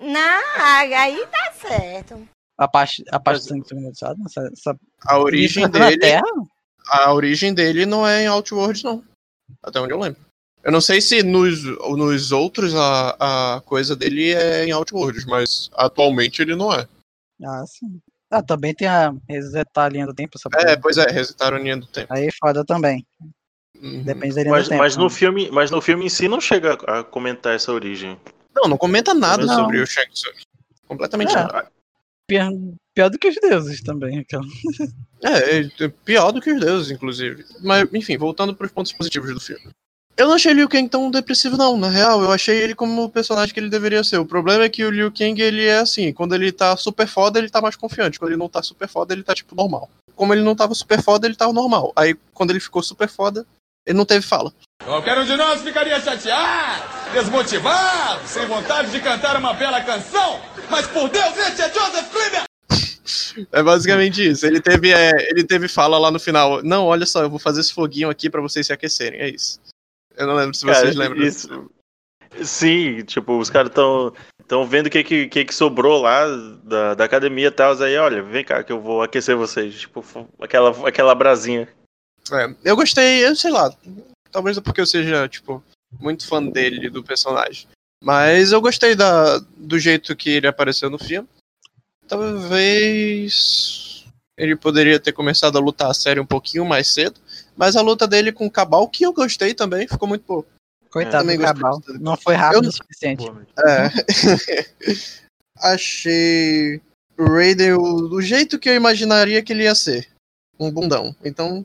[0.00, 2.28] Não, aí tá certo.
[2.58, 4.20] A parte, a parte do Shang Tsung, sabe?
[4.26, 4.76] Essa, essa...
[5.06, 6.00] A origem Ele nasceu na dele.
[6.00, 6.22] Terra?
[6.90, 9.04] A origem dele não é em Outworld, não.
[9.62, 10.20] Até onde eu lembro.
[10.64, 15.70] Eu não sei se nos, nos outros a, a coisa dele é em Outworld, mas
[15.74, 16.86] atualmente ele não é.
[17.44, 18.00] Ah, sim.
[18.30, 20.36] Ah, também tem a resetar a linha do tempo.
[20.36, 22.12] Essa É, pois é, resetaram a linha do tempo.
[22.12, 23.06] Aí foda também.
[23.80, 24.02] Uhum.
[24.02, 24.82] Depende da linha Mas, do tempo.
[24.82, 28.18] mas no filme, mas no filme em si não chega a comentar essa origem.
[28.54, 29.54] Não, não comenta nada Não.
[29.54, 30.34] sobre o Shang Tsung.
[30.86, 31.36] Completamente É.
[31.36, 31.70] nada.
[32.98, 34.18] Pior, do que os deuses também.
[34.18, 34.44] Aquela.
[35.22, 37.44] É, é pior do que os deuses, inclusive.
[37.62, 39.68] Mas, enfim, voltando para os pontos positivos do filme.
[40.16, 41.76] Eu não achei o Liu Kang tão depressivo, não.
[41.76, 44.18] Na real, eu achei ele como o personagem que ele deveria ser.
[44.18, 47.38] O problema é que o Liu Kang, ele é assim, quando ele tá super foda,
[47.38, 48.18] ele tá mais confiante.
[48.18, 49.88] Quando ele não tá super foda, ele tá, tipo, normal.
[50.16, 51.92] Como ele não tava super foda, ele tava normal.
[51.94, 53.46] Aí, quando ele ficou super foda,
[53.86, 54.52] ele não teve fala.
[54.84, 60.40] Qualquer um de nós ficaria chateado, desmotivado, sem vontade de cantar uma bela canção.
[60.68, 62.47] Mas por Deus, este é Joseph Kleber!
[63.52, 64.46] É basicamente isso.
[64.46, 66.62] Ele teve, é, ele teve fala lá no final.
[66.62, 69.20] Não, olha só, eu vou fazer esse foguinho aqui pra vocês se aquecerem.
[69.20, 69.60] É isso.
[70.16, 71.26] Eu não lembro se vocês Cara, lembram.
[71.26, 71.70] Isso,
[72.42, 74.12] sim, tipo, os caras estão
[74.46, 76.26] tão vendo o que, que, que que sobrou lá
[76.64, 77.80] da, da academia e tal.
[77.82, 79.80] Aí, olha, vem cá que eu vou aquecer vocês.
[79.80, 80.04] Tipo,
[80.40, 81.68] aquela, aquela brasinha.
[82.32, 83.72] É, eu gostei, eu sei lá.
[84.30, 85.62] Talvez é porque eu seja, tipo,
[86.00, 87.66] muito fã dele, do personagem.
[88.02, 91.28] Mas eu gostei da, do jeito que ele apareceu no filme.
[92.08, 94.04] Talvez
[94.36, 97.20] ele poderia ter começado a lutar a sério um pouquinho mais cedo.
[97.56, 100.44] Mas a luta dele com o Cabal, que eu gostei também, ficou muito boa.
[100.90, 101.82] Coitado também do Cabal.
[102.00, 103.24] Não foi rápido Eu- o suficiente.
[103.66, 103.90] É.
[105.60, 106.80] Achei
[107.18, 110.06] o Raiden do jeito que eu imaginaria que ele ia ser.
[110.58, 111.14] Um bundão.
[111.24, 111.64] Então,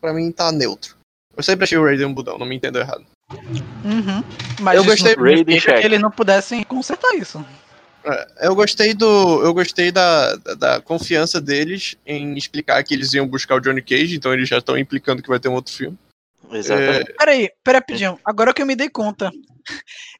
[0.00, 0.96] pra mim, tá neutro.
[1.36, 3.04] Eu sempre achei o Raiden um bundão, não me entendo errado.
[3.84, 4.24] Uhum.
[4.60, 7.44] Mas Eu gostei- Raiden que eles não pudessem consertar isso.
[8.08, 9.42] É, Eu gostei do.
[9.44, 13.82] Eu gostei da, da, da confiança deles em explicar que eles iam buscar o Johnny
[13.82, 15.98] Cage, então eles já estão implicando que vai ter um outro filme.
[16.50, 17.12] Exatamente.
[17.18, 18.18] Peraí, peraí, rapidinho.
[18.24, 19.30] Agora que eu me dei conta.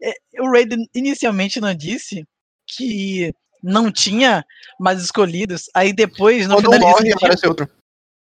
[0.02, 2.24] É, o Raiden inicialmente não disse
[2.66, 4.44] que não tinha
[4.78, 5.70] mais escolhidos.
[5.74, 7.70] Aí depois, no Quando final morre, aparece outro.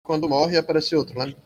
[0.04, 1.38] Quando morre, aparece outro, lembra?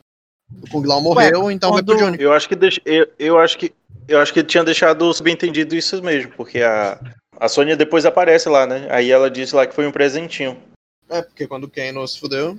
[0.64, 2.24] O Kung Lao morreu, então vai pro quando- Johnny.
[2.24, 3.74] Eu acho que deixa, eu, eu acho que
[4.08, 6.98] eu acho que ele tinha deixado subentendido isso mesmo, porque a
[7.40, 8.88] a Sônia depois aparece lá, né?
[8.92, 10.62] Aí ela disse lá que foi um presentinho.
[11.10, 12.58] É, porque quando o Kano se fudeu.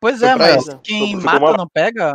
[0.00, 0.80] Pois é, mas ela.
[0.82, 2.12] quem Ficou mata uma- não pega.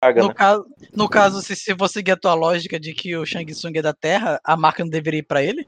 [0.00, 0.34] Paga, No né?
[0.34, 3.76] caso, no caso se, se você seguir a tua lógica de que o Shang Tsung
[3.76, 5.66] é da Terra, a marca não deveria ir pra ele?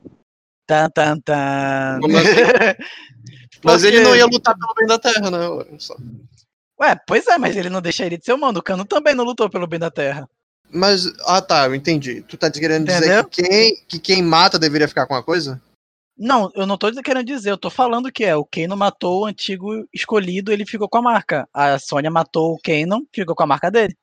[0.69, 1.99] Tan, tan, tan.
[1.99, 2.01] Assim?
[3.65, 5.39] Mas ele não ia lutar pelo bem da Terra, né?
[6.81, 8.61] Ué, pois é, mas ele não deixa ele de ser humano.
[8.61, 10.27] O Cano também não lutou pelo bem da Terra.
[10.73, 12.23] Mas, ah tá, eu entendi.
[12.23, 13.25] Tu tá querendo dizer Entendeu?
[13.25, 15.61] que quem, que quem mata deveria ficar com a coisa?
[16.17, 18.37] Não, eu não tô querendo dizer, eu tô falando que é.
[18.37, 21.49] O Kano matou o antigo escolhido, ele ficou com a marca.
[21.53, 23.97] A Sônia matou o Kanon, ficou com a marca dele.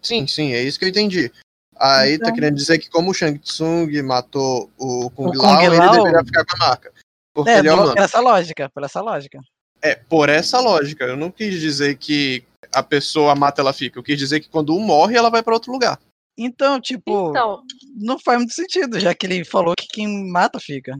[0.00, 1.32] Sim, sim, é isso que eu entendi.
[1.78, 5.36] Aí tá Então- querendo dizer que como o Shang Tsung matou o Kung, O Kung
[5.42, 6.92] Lao, ele Lao- deveria ficar com a marca.
[7.34, 7.92] Porque É, ele é humano.
[7.92, 9.40] por essa lógica, por essa lógica.
[9.86, 11.04] É, por essa lógica.
[11.04, 12.42] Eu não quis dizer que
[12.74, 13.98] a pessoa mata, ela fica.
[13.98, 15.98] Eu quis dizer que quando um morre, ela vai pra outro lugar.
[16.38, 17.62] Então, tipo, Então,
[17.96, 20.92] não faz muito sentido, já que ele falou que quem mata fica.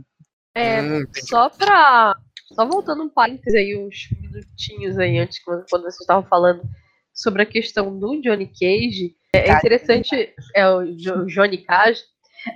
[0.55, 2.14] é, Hum, só pra.
[2.55, 6.62] Só voltando um parênteses aí, uns minutinhos aí antes, quando, quando vocês estavam falando
[7.12, 10.33] sobre a questão do Johnny Cage, é, interessante.
[10.55, 12.01] É o Jo- Johnny Cage.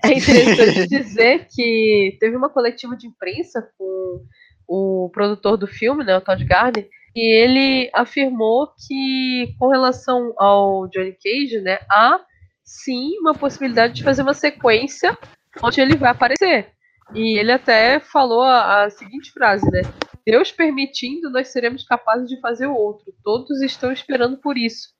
[0.05, 4.25] É interessante dizer que teve uma coletiva de imprensa com
[4.71, 10.87] o produtor do filme, né, o Todd Garner, e ele afirmou que, com relação ao
[10.87, 12.21] Johnny Cage, né, há
[12.65, 15.19] sim uma possibilidade de fazer uma sequência
[15.61, 16.69] onde ele vai aparecer.
[17.13, 19.83] E ele até falou a, a seguinte frase, né?
[20.25, 23.13] Deus permitindo, nós seremos capazes de fazer o outro.
[23.25, 24.91] Todos estão esperando por isso.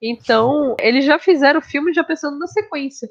[0.00, 3.06] Então, eles já fizeram o filme já pensando na sequência.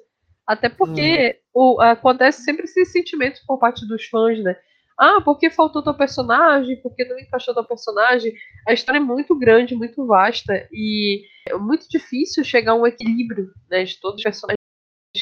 [0.48, 4.56] Até porque o, acontece sempre esse sentimento por parte dos fãs, né?
[5.00, 6.82] Ah, porque faltou teu personagem?
[6.82, 8.34] Porque não encaixou teu personagem?
[8.68, 13.52] A história é muito grande, muito vasta e é muito difícil chegar a um equilíbrio,
[13.70, 13.84] né?
[13.84, 14.58] De todos os personagens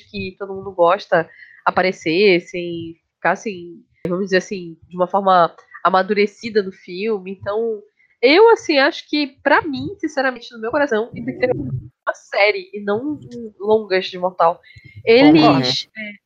[0.09, 1.29] que todo mundo gosta
[1.65, 7.31] aparecessem, ficassem, vamos dizer assim, de uma forma amadurecida no filme.
[7.31, 7.81] Então,
[8.21, 12.69] eu, assim, acho que, pra mim, sinceramente, no meu coração, tem que ter uma série
[12.73, 14.59] e não um longas de Mortal.
[15.03, 15.89] Eles.
[15.97, 16.24] é,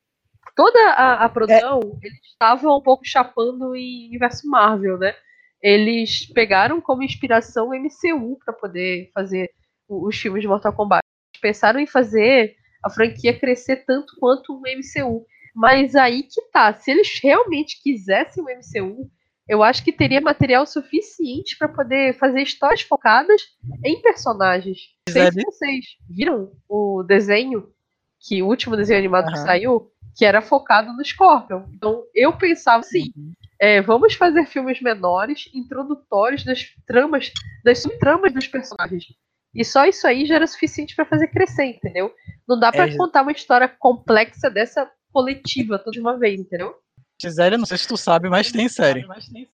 [0.60, 5.16] toda a, a produção, eles estavam um pouco chapando em universo Marvel, né?
[5.64, 9.50] Eles pegaram como inspiração o MCU pra poder fazer
[9.88, 11.02] os filmes de Mortal Kombat.
[11.34, 15.26] Eles pensaram em fazer a franquia crescer tanto quanto o MCU.
[15.56, 19.10] Mas aí que tá, se eles realmente quisessem o MCU,
[19.48, 23.42] eu acho que teria material suficiente pra poder fazer histórias focadas
[23.84, 24.78] em personagens.
[25.08, 25.46] Não sei se Gisele?
[25.46, 27.72] vocês viram o desenho,
[28.20, 29.46] que o último desenho animado que Aham.
[29.46, 31.64] saiu, que era focado no Scorpion.
[31.74, 33.12] Então eu pensava assim,
[33.60, 37.32] é, vamos fazer filmes menores, introdutórios das tramas,
[37.64, 39.06] das subtramas dos personagens.
[39.54, 42.14] E só isso aí já era suficiente pra fazer crescer, entendeu?
[42.48, 46.76] Não dá pra É, contar uma história complexa dessa coletiva toda de uma vez, entendeu?
[47.22, 49.06] Gisele, não sei se tu sabe, mas tem série.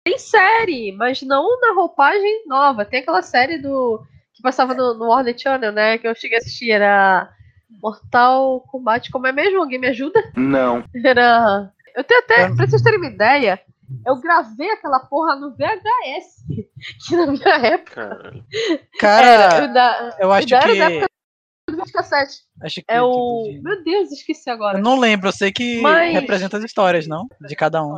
[0.04, 2.86] Tem série, mas não na roupagem nova.
[2.86, 4.02] Tem aquela série do
[4.34, 5.98] que passava no, no Warner Channel, né?
[5.98, 7.30] Que eu cheguei a assistir, era
[7.82, 9.10] Mortal Kombat.
[9.12, 9.60] Como é mesmo?
[9.62, 10.22] Alguém me ajuda?
[10.36, 10.84] Não.
[11.06, 11.72] Era.
[11.96, 13.60] Eu tenho até, pra vocês terem uma ideia,
[14.06, 16.40] eu gravei aquela porra no VHS.
[17.08, 18.32] Que na minha época.
[19.00, 21.10] Cara, era, eu, ainda- eu acho era da que- época
[21.68, 22.38] do videocassete.
[22.62, 23.44] Acho que É tipo, o.
[23.52, 24.78] de- Meu Deus, esqueci agora.
[24.80, 27.28] Eu não lembro, eu sei que Mas- representa as histórias, não?
[27.42, 27.98] De cada um.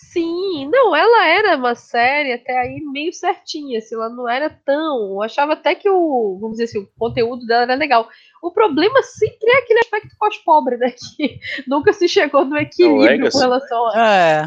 [0.00, 5.14] Sim, não, ela era uma série até aí meio certinha, assim, ela não era tão.
[5.14, 8.08] Eu achava até que o, vamos dizer assim, o conteúdo dela era legal.
[8.40, 10.92] O problema sempre é aquele aspecto pós-pobre, né?
[11.16, 13.32] Que nunca se chegou no equilíbrio Legacy.
[13.32, 14.08] com relação a.
[14.08, 14.46] É,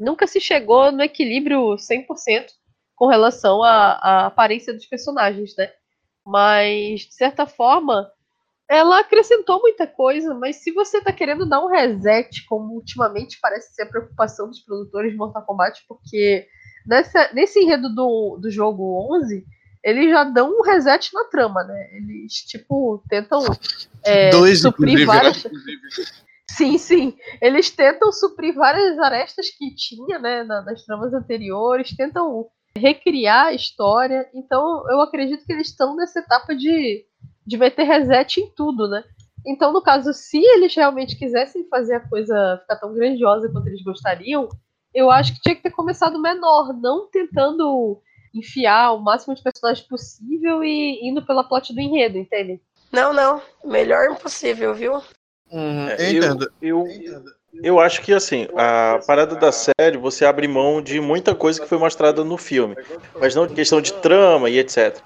[0.00, 2.46] Nunca se chegou no equilíbrio 100%
[2.96, 5.70] com relação à, à aparência dos personagens, né?
[6.24, 8.10] Mas, de certa forma,
[8.68, 13.74] ela acrescentou muita coisa, mas se você tá querendo dar um reset, como ultimamente parece
[13.74, 16.46] ser a preocupação dos produtores de Mortal Kombat, porque
[16.86, 19.44] nessa, nesse enredo do, do jogo 11,
[19.84, 21.88] eles já dão um reset na trama, né?
[21.92, 23.42] Eles, tipo, tentam
[24.04, 25.04] é, Dois, suprir né?
[25.04, 25.44] várias...
[26.50, 27.16] Sim, sim.
[27.40, 32.46] Eles tentam suprir várias arestas que tinha, né, na- nas tramas anteriores, tentam
[32.76, 34.28] recriar a história.
[34.34, 37.04] Então, eu acredito que eles estão nessa etapa de,
[37.46, 39.04] de meter reset em tudo, né?
[39.46, 43.82] Então, no caso, se eles realmente quisessem fazer a coisa ficar tão grandiosa quanto eles
[43.82, 44.48] gostariam,
[44.94, 48.00] eu acho que tinha que ter começado menor, não tentando
[48.34, 52.60] enfiar o máximo de personagens possível e indo pela plot do enredo, entende?
[52.90, 53.42] Não, não.
[53.64, 54.94] Melhor impossível, viu?
[55.50, 56.52] Uhum, É, eu entendo.
[56.60, 56.84] Eu,
[57.62, 61.68] eu acho que assim, a parada da série, você abre mão de muita coisa que
[61.68, 62.74] foi mostrada no filme.
[63.20, 64.98] Mas não questão de trama e etc.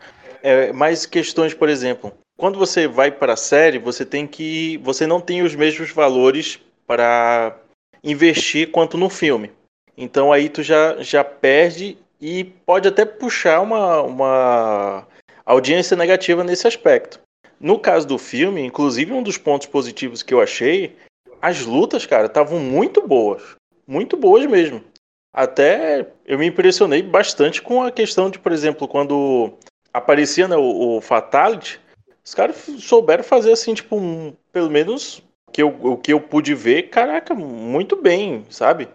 [0.43, 4.79] É, mais questões, por exemplo, quando você vai para a série, você tem que.
[4.79, 7.57] Você não tem os mesmos valores para
[8.05, 9.51] investir quanto no filme.
[9.97, 15.07] Então aí tu já, já perde e pode até puxar uma, uma
[15.45, 17.21] audiência negativa nesse aspecto.
[17.59, 20.95] No caso do filme, inclusive um dos pontos positivos que eu achei,
[21.41, 23.43] as lutas, cara, estavam muito boas.
[23.87, 24.85] Muito boas mesmo.
[25.33, 29.55] Até eu me impressionei bastante com a questão de, por exemplo, quando
[29.93, 31.81] aparecia né, o, o Fatality,
[32.27, 36.55] os caras souberam fazer assim, tipo, um, pelo menos que eu, o que eu pude
[36.55, 38.89] ver, caraca, muito bem, sabe?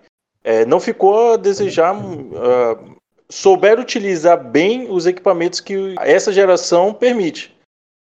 [0.44, 1.96] É, não ficou a desejar.
[1.96, 2.78] ah,
[3.30, 7.56] souberam utilizar bem os equipamentos que essa geração permite.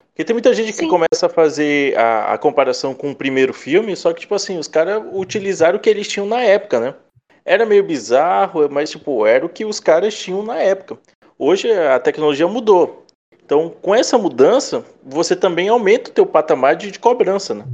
[0.10, 0.88] Porque tem muita gente que Sim.
[0.88, 4.68] começa a fazer a, a comparação com o primeiro filme, só que, tipo assim, os
[4.68, 6.96] caras utilizaram o que eles tinham na época, né?
[7.44, 10.98] Era meio bizarro, mas, tipo, era o que os caras tinham na época.
[11.38, 13.06] Hoje a tecnologia mudou.
[13.48, 17.66] Então, com essa mudança, você também aumenta o teu patamar de, de cobrança, né?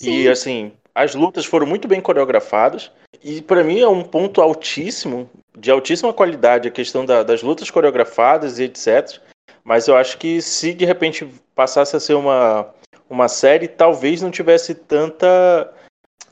[0.00, 0.28] E, Sim.
[0.28, 2.90] assim, as lutas foram muito bem coreografadas.
[3.22, 7.70] E, pra mim, é um ponto altíssimo, de altíssima qualidade, a questão da- das lutas
[7.70, 9.20] coreografadas e etc.
[9.62, 12.70] Mas eu acho que se de repente passasse a ser uma,
[13.10, 15.70] uma série, talvez não tivesse tanta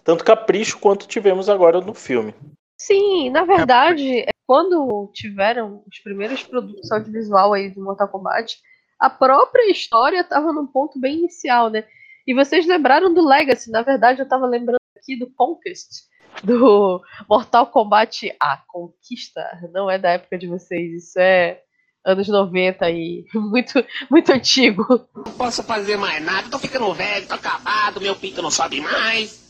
[0.03, 2.33] tanto capricho quanto tivemos agora no filme.
[2.79, 8.57] Sim, na verdade, é, quando tiveram os primeiros produtos audiovisual aí do Mortal Kombat,
[8.99, 11.84] a própria história estava num ponto bem inicial, né?
[12.26, 16.07] E vocês lembraram do Legacy, na verdade eu estava lembrando aqui do Conquest,
[16.42, 19.42] do Mortal Kombat A Conquista,
[19.72, 21.61] não é da época de vocês, isso é
[22.05, 24.84] anos 90 e muito, muito antigo.
[25.14, 29.47] Não posso fazer mais nada, tô ficando velho, tô acabado, meu pinto não sobe mais.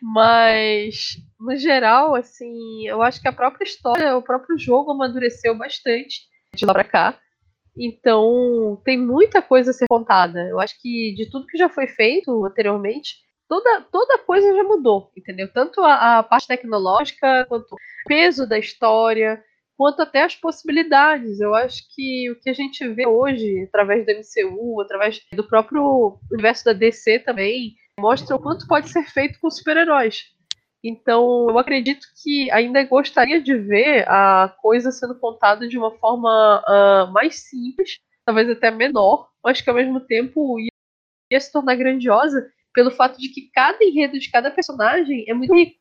[0.00, 6.20] Mas, no geral, assim, eu acho que a própria história, o próprio jogo amadureceu bastante
[6.54, 7.18] de lá pra cá.
[7.78, 10.48] Então, tem muita coisa a ser contada.
[10.48, 13.16] Eu acho que de tudo que já foi feito anteriormente,
[13.48, 15.52] toda, toda coisa já mudou, entendeu?
[15.52, 19.42] Tanto a, a parte tecnológica, quanto o peso da história,
[19.76, 21.38] quanto até as possibilidades.
[21.40, 26.18] Eu acho que o que a gente vê hoje, através do MCU, através do próprio
[26.30, 30.24] universo da DC também, mostra o quanto pode ser feito com super-heróis.
[30.88, 36.62] Então, eu acredito que ainda gostaria de ver a coisa sendo contada de uma forma
[36.64, 40.70] uh, mais simples, talvez até menor, mas que ao mesmo tempo ia,
[41.32, 45.52] ia se tornar grandiosa pelo fato de que cada enredo de cada personagem é muito
[45.52, 45.74] rico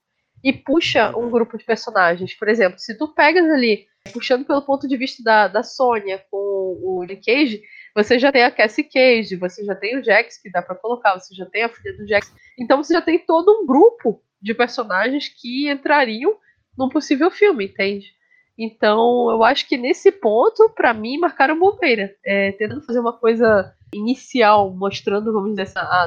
[0.44, 2.34] e puxa um grupo de personagens.
[2.34, 6.38] Por exemplo, se tu pegas ali, puxando pelo ponto de vista da, da Sônia com
[6.38, 7.62] o Nick Cage,
[7.96, 11.14] você já tem a Cassie Cage, você já tem o Jax que dá para colocar,
[11.20, 12.34] você já tem a filha do Jax.
[12.60, 16.38] Então você já tem todo um grupo de personagens que entrariam
[16.78, 18.14] num possível filme, entende?
[18.56, 22.16] Então, eu acho que nesse ponto, para mim, marcaram bobeira.
[22.24, 26.06] É, tentando fazer uma coisa inicial, mostrando, vamos dizer, essa a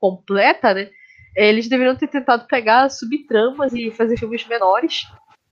[0.00, 0.88] completa, né?
[1.36, 5.02] Eles deveriam ter tentado pegar subtramas e fazer filmes menores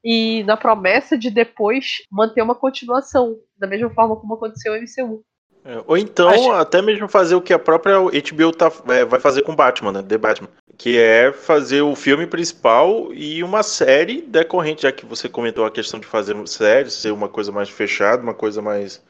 [0.02, 5.22] e na promessa de depois manter uma continuação, da mesma forma como aconteceu no MCU.
[5.64, 6.52] É, ou então, Acho...
[6.52, 10.02] até mesmo fazer o que a própria HBO tá, é, vai fazer com Batman, né?
[10.02, 10.48] The Batman.
[10.78, 15.70] Que é fazer o filme principal e uma série decorrente, já que você comentou a
[15.70, 19.02] questão de fazer série, ser uma coisa mais fechada, uma coisa mais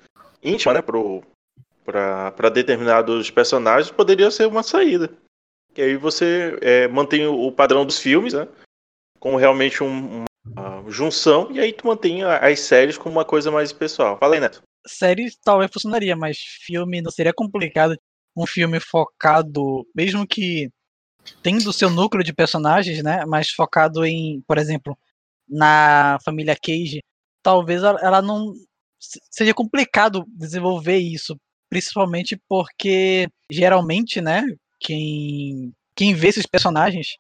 [0.43, 0.83] íntima, né?
[1.85, 5.11] Para determinados personagens, poderia ser uma saída.
[5.73, 8.49] Que aí você é, mantém o padrão dos filmes, né?
[9.21, 13.73] Com realmente um, uma junção, e aí tu mantém as séries como uma coisa mais
[13.73, 14.19] pessoal.
[14.19, 17.97] Fala aí, Neto série talvez funcionaria, mas filme não seria complicado.
[18.37, 20.71] Um filme focado, mesmo que
[21.43, 23.25] tendo seu núcleo de personagens, né?
[23.27, 24.97] Mas focado em, por exemplo,
[25.49, 27.03] na família Cage,
[27.43, 28.55] talvez ela não
[29.31, 31.37] seja complicado desenvolver isso,
[31.69, 34.45] principalmente porque geralmente, né?
[34.79, 37.17] Quem quem vê esses personagens,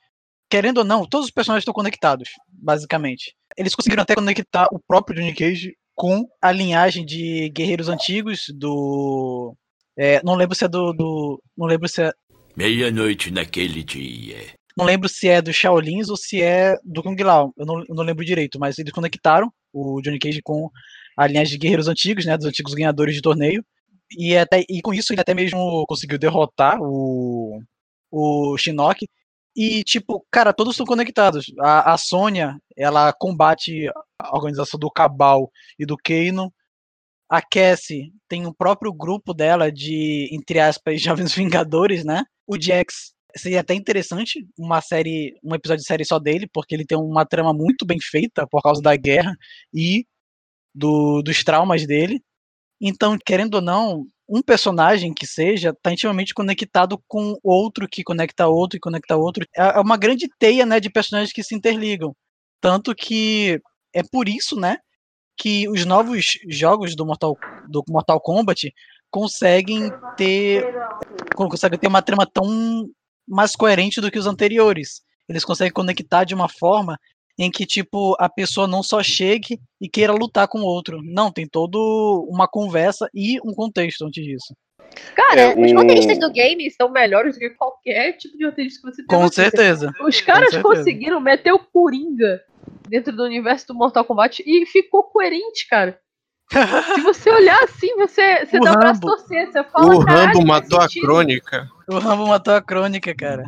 [0.49, 3.35] querendo ou não, todos os personagens estão conectados, basicamente.
[3.57, 9.55] Eles conseguiram até conectar o próprio Johnny Cage com a linhagem de guerreiros antigos do.
[9.99, 11.43] É, não lembro se é do, do.
[11.55, 12.11] Não lembro se é.
[12.57, 14.39] Meia-noite naquele dia.
[14.75, 17.53] Não lembro se é do Shaolins ou se é do Kung Lao.
[17.55, 20.71] Eu não, eu não lembro direito, mas eles conectaram o Johnny Cage com
[21.19, 22.35] a linhagem de guerreiros antigos, né?
[22.35, 23.63] Dos antigos ganhadores de torneio.
[24.17, 27.61] E, até, e com isso ele até mesmo conseguiu derrotar o,
[28.11, 29.07] o Shinnok.
[29.57, 31.47] E, tipo, cara, todos estão conectados.
[31.61, 33.89] A, a Sônia, ela combate
[34.19, 36.53] a organização do Cabal e do Keino.
[37.29, 42.25] A Cassie tem o próprio grupo dela de, entre aspas, Jovens Vingadores, né?
[42.47, 46.85] O Jax seria até interessante uma série, um episódio de série só dele, porque ele
[46.85, 49.37] tem uma trama muito bem feita por causa da guerra
[49.73, 50.05] e
[50.75, 52.21] do, dos traumas dele.
[52.81, 58.47] Então, querendo ou não, um personagem que seja está intimamente conectado com outro que conecta
[58.47, 59.45] outro e conecta outro.
[59.57, 62.15] É, é uma grande teia, né, de personagens que se interligam.
[62.61, 63.61] Tanto que
[63.93, 64.79] é por isso, né,
[65.37, 67.37] que os novos jogos do Mortal,
[67.69, 68.73] do Mortal Kombat
[69.11, 70.65] conseguem ter
[71.35, 72.87] conseguem ter uma trama tão
[73.27, 75.03] mais coerente do que os anteriores.
[75.29, 76.97] Eles conseguem conectar de uma forma
[77.41, 81.01] em que tipo a pessoa não só chegue e queira lutar com o outro.
[81.03, 84.55] Não, tem todo uma conversa e um contexto antes disso.
[85.17, 88.95] Cara, é, os roteiristas do game são melhores do que qualquer tipo de roteirista que
[88.95, 89.19] você tem.
[89.19, 89.91] Com certeza.
[90.03, 92.43] Os caras conseguiram meter o Coringa
[92.87, 95.99] dentro do universo do Mortal Kombat e ficou coerente, cara.
[96.95, 99.47] Se você olhar assim, você, você dá o braço torcer.
[99.51, 101.71] Você fala, o Rambo matou a crônica.
[101.89, 103.45] O Rambo matou a crônica, cara.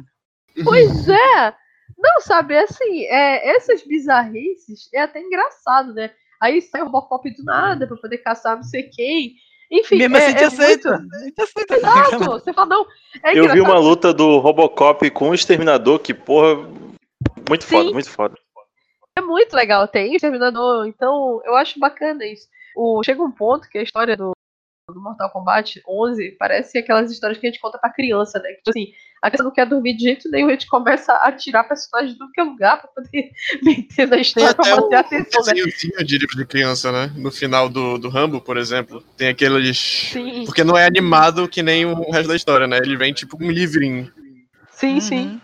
[0.65, 1.55] Pois é.
[2.03, 6.11] Não, sabe, assim, é, essas bizarrices é até engraçado, né?
[6.41, 9.35] Aí sai o Robocop do nada pra poder caçar não sei quem.
[9.71, 10.99] Enfim, Mesmo é, assim, é aceita.
[10.99, 11.41] Muito...
[11.41, 11.77] aceita.
[11.77, 12.87] Exato, você fala, não.
[13.23, 16.57] É Eu vi uma luta do Robocop com o Exterminador que, porra,
[17.49, 17.77] muito Sim.
[17.77, 18.35] foda, muito foda.
[19.17, 22.49] É muito legal, tem o Exterminador, então eu acho bacana isso.
[22.75, 24.33] O, chega um ponto que a história do,
[24.93, 28.51] do Mortal Kombat 11 parece aquelas histórias que a gente conta pra criança, né?
[28.53, 31.65] Tipo assim, a criança não quer dormir de jeito nenhum, a gente começa a tirar
[31.65, 33.31] personagens do que é lugar pra poder
[33.63, 35.53] meter na história pra manter a atenção, né?
[36.05, 37.13] de livro de criança, né?
[37.17, 39.79] No final do, do Rambo, por exemplo, tem aqueles.
[40.13, 40.45] Sim.
[40.45, 42.79] Porque não é animado que nem o resto da história, né?
[42.79, 44.13] Ele vem tipo um livrinho.
[44.71, 45.01] Sim, uhum.
[45.01, 45.41] sim.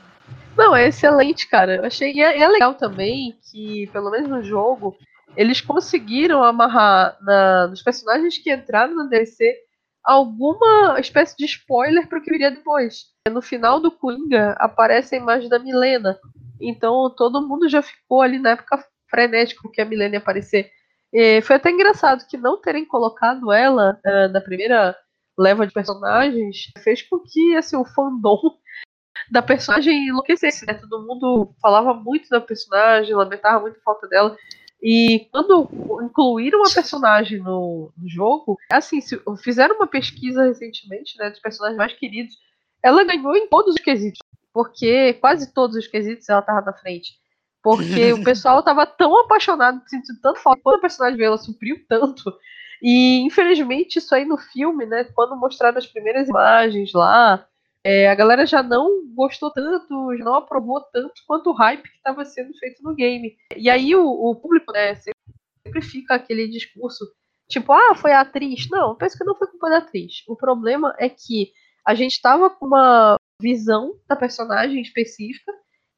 [0.57, 1.77] Não, é excelente, cara.
[1.77, 2.13] Eu achei.
[2.13, 4.99] E é, é legal também que, pelo menos no jogo,
[5.37, 9.57] eles conseguiram amarrar na, nos personagens que entraram na DLC
[10.03, 13.07] alguma espécie de spoiler para o que viria depois.
[13.31, 16.19] No final do Coringa aparece a imagem da Milena.
[16.61, 20.71] Então todo mundo já ficou ali na época frenético que a Milena ia aparecer.
[21.13, 24.97] E foi até engraçado que não terem colocado ela uh, na primeira
[25.39, 28.41] leva de personagens fez com que assim, o fandom
[29.31, 30.75] da personagem enlouquecesse, né?
[30.75, 34.37] Todo mundo falava muito da personagem, lamentava muito a falta dela.
[34.83, 35.69] E quando
[36.05, 41.77] incluíram a personagem no, no jogo, assim, se, fizeram uma pesquisa recentemente, né, dos personagens
[41.77, 42.37] mais queridos,
[42.83, 44.21] ela ganhou em todos os quesitos,
[44.53, 47.15] porque quase todos os quesitos ela tava na frente.
[47.61, 51.85] Porque o pessoal tava tão apaixonado, sentindo tanto falta, quando a personagem veio, ela supriu
[51.89, 52.33] tanto.
[52.81, 57.45] E infelizmente isso aí no filme, né, quando mostraram as primeiras imagens lá,
[57.89, 61.97] é, a galera já não gostou tanto, já não aprovou tanto quanto o hype que
[61.97, 63.35] estava sendo feito no game.
[63.57, 67.03] E aí o, o público, né, sempre fica aquele discurso,
[67.49, 68.69] tipo, ah, foi a atriz.
[68.69, 70.23] Não, penso que não foi culpa da atriz.
[70.29, 71.51] O problema é que
[71.83, 75.51] a gente estava com uma visão da personagem específica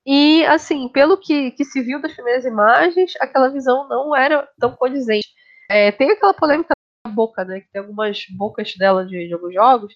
[0.07, 4.77] e, assim, pelo que, que se viu das primeiras imagens, aquela visão não era tão
[4.77, 5.27] condizente.
[5.69, 6.71] É, tem aquela polêmica
[7.05, 7.63] da boca, né?
[7.63, 9.93] Que tem algumas bocas dela de, de alguns jogos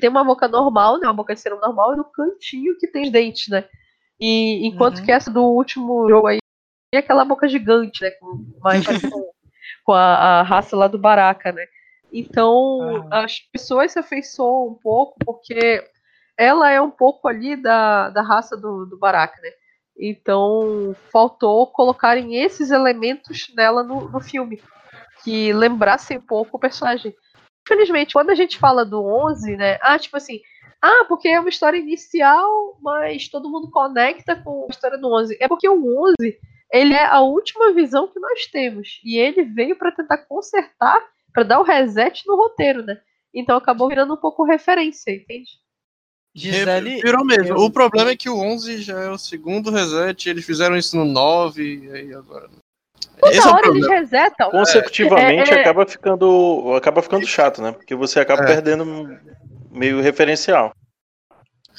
[0.00, 1.06] tem uma boca normal, né?
[1.06, 3.64] Uma boca de ser normal, e no cantinho que tem os dentes, né?
[4.20, 5.04] E enquanto Uhum.
[5.04, 6.38] que essa do último jogo aí
[6.92, 8.10] é aquela boca gigante, né?
[8.12, 9.30] Com, mais com,
[9.84, 11.66] com a, a raça lá do Baraka, né?
[12.12, 15.84] Então as pessoas se afeiçoam um pouco porque
[16.36, 19.50] ela é um pouco ali da, da raça do, do Baraka, né?
[19.98, 24.60] Então faltou colocarem esses elementos nela no, no filme
[25.22, 27.14] que lembrassem um pouco o personagem.
[27.66, 29.78] Infelizmente, quando a gente fala do 11, né?
[29.80, 30.40] Ah, tipo assim,
[30.82, 35.36] ah, porque é uma história inicial, mas todo mundo conecta com a história do 11.
[35.40, 36.38] É porque o 11,
[36.70, 39.00] ele é a última visão que nós temos.
[39.02, 41.02] E ele veio para tentar consertar,
[41.32, 43.00] para dar o reset no roteiro, né?
[43.32, 45.50] Então acabou virando um pouco referência, entende?
[46.36, 47.54] Gisele, Virou mesmo.
[47.56, 50.96] eu- O problema é que o 11 já é o segundo reset, eles fizeram isso
[50.96, 52.50] no 9, e aí agora.
[53.20, 54.50] Toda Esse é hora eles resetam.
[54.50, 57.72] Consecutivamente É, é- acaba ficando acaba ficando chato, né?
[57.72, 58.46] Porque você acaba É.
[58.46, 59.18] perdendo
[59.70, 60.72] meio referencial.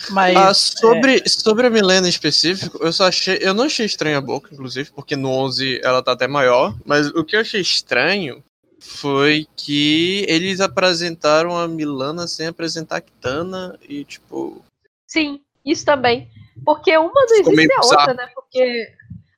[0.10, 3.38] Mas Ah, sobre, sobre a Milena em específico, eu só achei.
[3.42, 6.76] Eu não achei estranha a boca, inclusive, porque no 11 ela tá até maior.
[6.86, 8.44] Mas o que eu achei estranho
[8.80, 14.64] foi que eles apresentaram a Milana sem apresentar a Kitana e, tipo.
[15.08, 16.30] Sim, isso também.
[16.66, 18.28] Porque uma não existe a outra, né?
[18.36, 18.92] Porque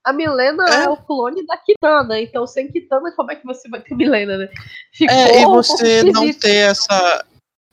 [0.10, 0.90] a Milena é.
[0.90, 2.20] o clone da Kitana.
[2.20, 4.50] Então, sem Kitana, como é que você vai ter Milena, né?
[4.94, 6.42] Ficou É, e um você não esquisito.
[6.42, 7.26] ter essa.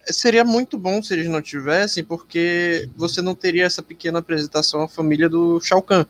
[0.06, 4.88] Seria muito bom se eles não tivessem, porque você não teria essa pequena apresentação à
[4.88, 6.04] família do Shao Kahn.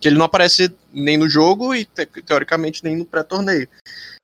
[0.00, 3.68] Que ele não aparece nem no jogo e, te- teoricamente, nem no pré-torneio.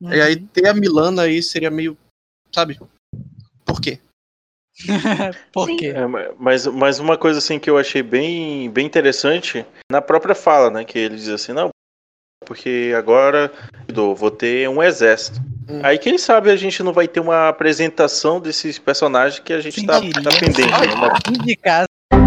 [0.02, 1.96] E aí ter a Milana aí seria meio.
[2.54, 2.78] Sabe?
[3.64, 3.98] Por quê?
[5.52, 5.92] Por quê?
[5.94, 10.34] É, ma- mas, mas uma coisa assim que eu achei bem, bem interessante na própria
[10.34, 10.84] fala, né?
[10.84, 11.70] Que ele diz assim, não,
[12.44, 13.52] porque agora
[14.16, 15.40] vou ter um exército.
[15.82, 19.84] Aí quem sabe a gente não vai ter uma apresentação desses personagens que a gente
[19.86, 20.70] tá, tá pendente.
[20.70, 22.26] né?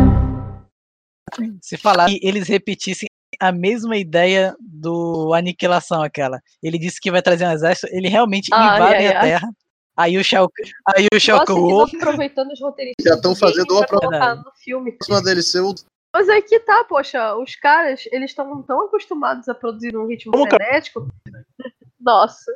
[1.62, 3.08] Se falar que eles repetissem
[3.40, 6.40] a mesma ideia do Aniquilação, aquela.
[6.64, 9.30] Ele disse que vai trazer um exército, ele realmente Ai, invade ai, a ai.
[9.30, 9.50] Terra.
[9.98, 10.48] Aí o Shao,
[10.96, 13.04] aí o Shao Kahn, que "Ô, estão aproveitando os roteiristas.
[13.04, 14.44] Já estão fazendo uma Verdade.
[14.46, 14.92] no filme.
[14.92, 15.74] próxima DLC, o
[16.14, 20.32] Mas é que tá, poxa, os caras, eles estão tão acostumados a produzir num ritmo
[20.32, 21.08] Como, frenético.
[22.00, 22.52] Nossa.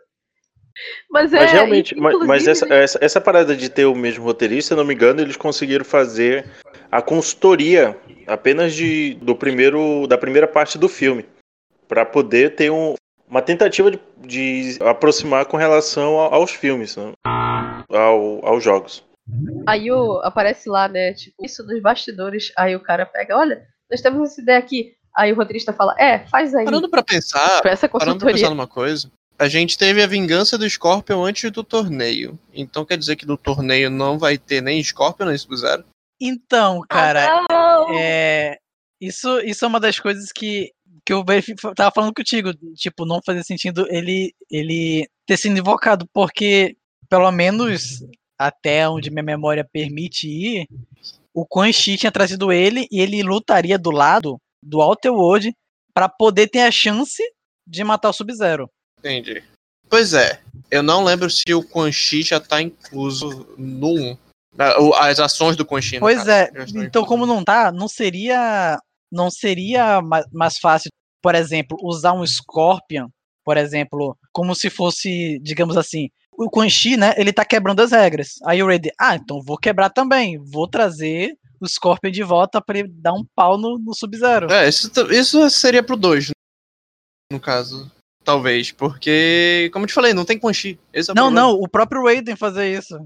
[1.09, 1.39] Mas é.
[1.39, 4.67] Mas realmente, mas, inclusive, mas essa, né, essa, essa parada de ter o mesmo roteirista,
[4.69, 6.45] se eu não me engano, eles conseguiram fazer
[6.91, 11.25] a consultoria apenas de, do primeiro, da primeira parte do filme.
[11.87, 12.95] Pra poder ter um,
[13.27, 17.11] uma tentativa de, de aproximar com relação a- aos filmes, né?
[17.91, 19.03] Ao, aos jogos.
[19.67, 21.13] Aí o, aparece lá, né?
[21.13, 22.51] Tipo, isso nos bastidores.
[22.57, 24.93] Aí o cara pega, olha, nós temos essa ideia aqui.
[25.15, 26.65] Aí o roteirista fala, é, faz aí.
[26.65, 30.57] Parando pra pensar, Pra essa parando pra pensar numa coisa, a gente teve a vingança
[30.57, 32.39] do Scorpion antes do torneio.
[32.53, 35.83] Então quer dizer que no torneio não vai ter nem Scorpion nem Sub-Zero?
[36.19, 38.57] Então, cara, Ah, é,
[39.01, 40.71] isso, isso é uma das coisas que,
[41.03, 41.25] que eu
[41.75, 42.53] tava falando contigo.
[42.75, 46.77] Tipo, não fazia sentido ele, ele ter sido invocado, porque,
[47.11, 48.01] pelo menos
[48.39, 50.65] até onde minha memória permite ir,
[51.33, 55.53] o Quan Chi tinha trazido ele e ele lutaria do lado do Outer World
[55.93, 57.21] pra poder ter a chance
[57.67, 58.69] de matar o Sub-Zero.
[58.99, 59.43] Entendi.
[59.89, 60.39] Pois é,
[60.71, 64.17] eu não lembro se o Quan Chi já tá incluso no 1.
[64.57, 68.79] Ah, As ações do Quan Chi, Pois caso, é, então como não tá, não seria
[69.11, 70.89] não seria ma- mais fácil,
[71.21, 73.09] por exemplo, usar um Scorpion,
[73.43, 76.09] por exemplo, como se fosse, digamos assim,
[76.45, 78.35] o Quan Chi, né, ele tá quebrando as regras.
[78.45, 82.79] Aí o Raiden, ah, então vou quebrar também, vou trazer o Scorpion de volta pra
[82.79, 84.51] ele dar um pau no, no Sub-Zero.
[84.51, 86.31] É, isso, isso seria pro 2,
[87.31, 87.91] no caso.
[88.23, 90.79] Talvez, porque, como eu te falei, não tem Quan Chi.
[90.93, 92.99] É não, não, o próprio Raiden fazer isso.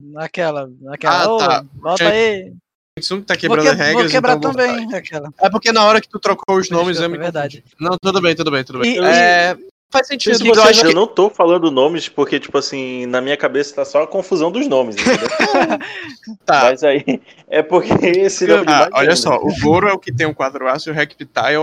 [0.00, 1.62] Naquela, naquela, Ah, ô, tá.
[1.74, 2.52] bota Tinha- aí.
[3.00, 5.32] Tá Vou, quebrando que- as regras, vou quebrar então vou- também, aquela.
[5.40, 7.64] É porque na hora que tu trocou os nomes Desculpa, eu me é verdade.
[7.78, 8.96] Não, tudo bem, tudo bem, tudo bem.
[8.96, 9.56] E- É,
[9.90, 10.36] Faz sentido.
[10.36, 13.36] Se eu vocês, acho eu que não tô falando nomes porque, tipo assim, na minha
[13.36, 15.28] cabeça tá só a confusão dos nomes, entendeu?
[16.44, 16.64] Tá.
[16.64, 17.02] Mas aí,
[17.48, 19.16] é porque esse nome Ah, olha ainda.
[19.16, 21.58] só, o Goro é o que tem um quatro aços e o Reptile é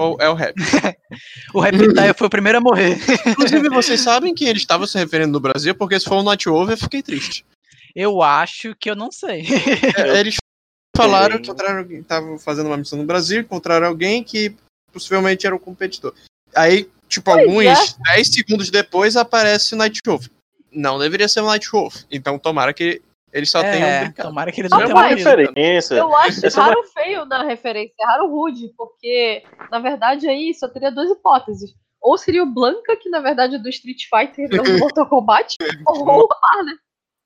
[0.00, 0.54] o, é o Rap.
[1.52, 2.96] O Reptile foi o primeiro a morrer.
[3.26, 6.48] Inclusive, vocês sabem que ele estava se referindo no Brasil, porque se for um Night
[6.48, 7.44] Over, eu fiquei triste.
[7.94, 9.44] Eu acho que eu não sei.
[9.98, 10.36] É, Eles
[10.96, 14.54] falaram que encontraram alguém, estavam fazendo uma missão no Brasil, encontraram alguém que
[14.92, 16.14] possivelmente era um competidor.
[16.54, 20.26] Aí, tipo, Pois alguns 10 segundos depois aparece o Night Wolf.
[20.72, 21.96] Não deveria ser o Night Wolf.
[22.10, 23.02] Então, tomara que
[23.32, 24.28] eles só tenham É, brincado.
[24.28, 25.94] tomara que eles não É tenham mas- referência.
[25.96, 30.28] Eu acho Essa é uma- raro feio na referência, é raro rude, porque na verdade
[30.28, 31.74] aí só teria duas hipóteses.
[32.00, 35.56] Ou seria o Blanca, que na verdade é do Street Fighter não do Mortal Kombat,
[35.86, 36.06] ou o
[36.64, 36.74] né?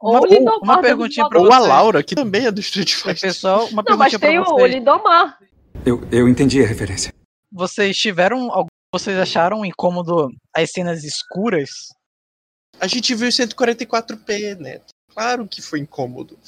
[0.03, 0.59] Uma- Ou o Lindomar.
[0.63, 1.59] uma do perguntinha pra Ou a.
[1.59, 3.21] Laura, que também é do Street Fighter.
[3.21, 4.67] pessoal, uma Não, mas perguntinha tem pra o.
[4.67, 5.39] Lindomar.
[5.87, 7.13] Eu, eu entendi a referência.
[7.53, 8.51] Vocês tiveram.
[8.53, 11.69] algum- Vocês acharam incômodo as cenas escuras?
[12.79, 14.81] A gente viu 144p, né?
[15.13, 16.39] Claro que foi incômodo.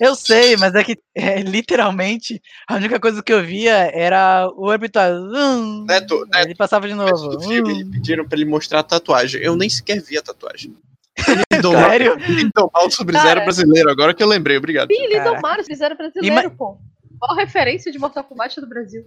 [0.00, 4.72] Eu sei, mas é que é, literalmente a única coisa que eu via era o
[4.72, 5.12] Herbital.
[5.16, 7.36] Hum, Neto, Neto, ele passava de novo.
[7.36, 7.90] do filme, hum.
[7.90, 9.42] pediram pra ele mostrar a tatuagem.
[9.42, 10.74] Eu nem sequer vi a tatuagem.
[11.60, 12.16] Sério?
[12.26, 13.40] Lindomar o Sub-Zero Cara.
[13.42, 14.88] brasileiro, agora que eu lembrei, obrigado.
[14.90, 16.78] Sim, eles fizeram brasileiro, Ima- pô.
[17.18, 19.04] Qual referência de Mortal Kombat do Brasil?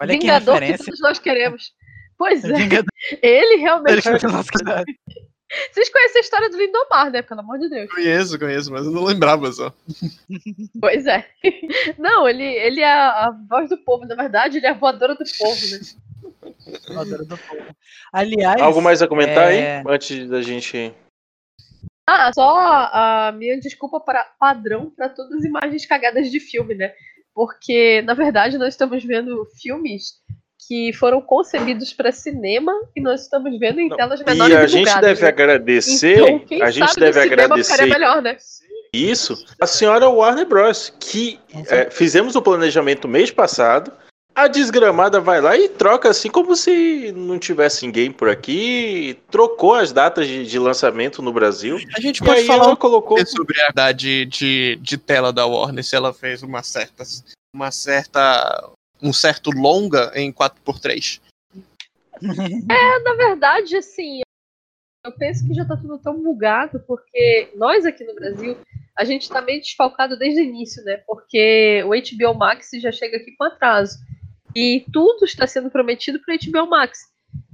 [0.00, 0.84] Olha que Vingador que referência.
[0.84, 1.72] todos nós queremos.
[2.18, 4.08] Pois é, Vingador, ele realmente.
[4.08, 4.18] ele.
[5.72, 7.22] Vocês conhecem a história do Lindomar, né?
[7.22, 7.88] Pelo amor de Deus.
[7.90, 9.72] Conheço, conheço, mas eu não lembrava só.
[10.80, 11.24] Pois é.
[11.96, 14.04] Não, ele, ele é a, a voz do povo.
[14.06, 15.78] Na verdade, ele é a voadora do povo, né?
[16.88, 17.76] Voadora do povo.
[18.12, 18.60] Aliás.
[18.60, 19.84] Algo mais a comentar é, aí?
[19.86, 20.92] Antes da gente.
[22.08, 26.92] Ah, só a minha desculpa para padrão para todas as imagens cagadas de filme, né?
[27.36, 30.14] Porque, na verdade, nós estamos vendo filmes
[30.66, 34.68] que foram concebidos para cinema e nós estamos vendo em telas menores E a e
[34.68, 35.28] gente deve né?
[35.28, 36.18] agradecer.
[36.18, 38.38] Então, quem a gente sabe deve agradecer ficaria melhor, né?
[38.90, 40.90] isso a senhora Warner Bros.
[40.98, 43.92] Que é, fizemos o planejamento mês passado.
[44.36, 49.18] A desgramada vai lá e troca assim como se não tivesse ninguém por aqui.
[49.30, 51.78] Trocou as datas de, de lançamento no Brasil.
[51.96, 53.16] A gente pode falar ela colocou.
[53.26, 57.02] sobre a idade de, de tela da Warner, se ela fez uma certa.
[57.50, 58.70] Uma certa.
[59.00, 61.18] Um certo longa em 4x3.
[62.22, 64.20] É, na verdade, assim,
[65.02, 68.58] eu penso que já tá tudo tão bugado, porque nós aqui no Brasil,
[68.98, 70.98] a gente tá meio desfalcado desde o início, né?
[71.06, 73.96] Porque o HBO Max já chega aqui com atraso.
[74.56, 76.98] E tudo está sendo prometido para o HBO Max.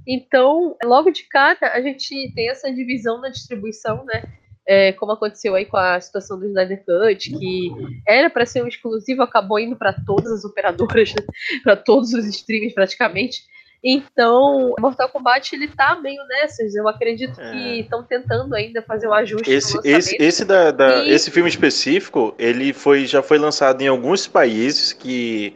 [0.07, 4.23] Então, logo de cara, a gente tem essa divisão na distribuição, né?
[4.65, 7.69] É, como aconteceu aí com a situação do Snyder Cut, que
[8.07, 11.13] era para ser um exclusivo, acabou indo para todas as operadoras,
[11.63, 13.41] para todos os streams praticamente.
[13.83, 16.73] Então, Mortal Kombat ele tá meio nessas.
[16.73, 21.09] Eu acredito que estão tentando ainda fazer um ajuste Esse, esse, esse, da, da- E-
[21.11, 25.53] esse filme específico, ele foi, já foi lançado em alguns países que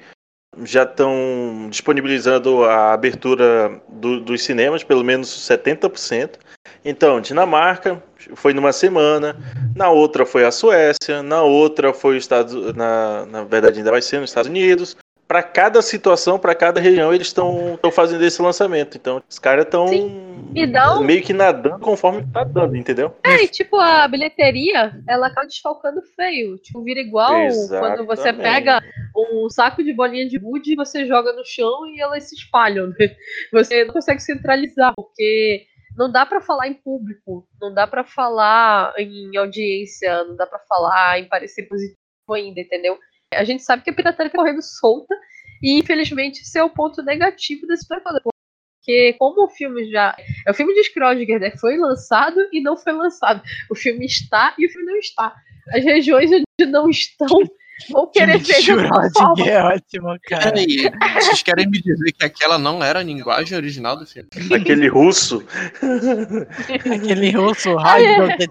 [0.64, 6.40] já estão disponibilizando a abertura do- dos cinemas, pelo menos 70%.
[6.84, 8.02] Então, Dinamarca
[8.36, 9.36] foi numa semana,
[9.76, 14.02] na outra foi a Suécia, na outra foi os Estados na, na verdade ainda vai
[14.02, 14.96] ser nos Estados Unidos.
[15.28, 18.96] Para cada situação, para cada região, eles estão fazendo esse lançamento.
[18.96, 19.88] Então, os caras estão
[21.04, 23.14] meio que nadando conforme tá dando, entendeu?
[23.26, 26.58] É, e tipo, a bilheteria, ela acaba desfalcando feio.
[26.60, 27.48] Tipo, vira igual
[27.80, 28.42] quando você Exatamente.
[28.42, 28.82] pega
[29.16, 32.88] um saco de bolinha de gude e você joga no chão e elas se espalham,
[32.88, 32.96] né?
[33.52, 35.66] Você não consegue centralizar, porque
[35.98, 40.60] não dá pra falar em público, não dá pra falar em audiência, não dá pra
[40.60, 41.98] falar em parecer positivo
[42.34, 42.98] ainda, entendeu?
[43.34, 45.16] A gente sabe que a pirataria tá correndo solta
[45.62, 48.22] e, infelizmente, esse é o ponto negativo desse programa.
[48.24, 50.16] Porque como o filme já.
[50.46, 51.52] É o filme de Scrodinger, né?
[51.60, 53.42] Foi lançado e não foi lançado.
[53.70, 55.36] O filme está e o filme não está.
[55.74, 57.28] As regiões onde não estão
[57.92, 58.88] vão querer ver de outra
[59.46, 60.52] é ótimo, cara.
[60.52, 64.30] Peraí, vocês querem me dizer que aquela não era a linguagem original do filme?
[64.56, 65.46] Aquele russo.
[66.96, 68.46] Aquele russo Ah, é.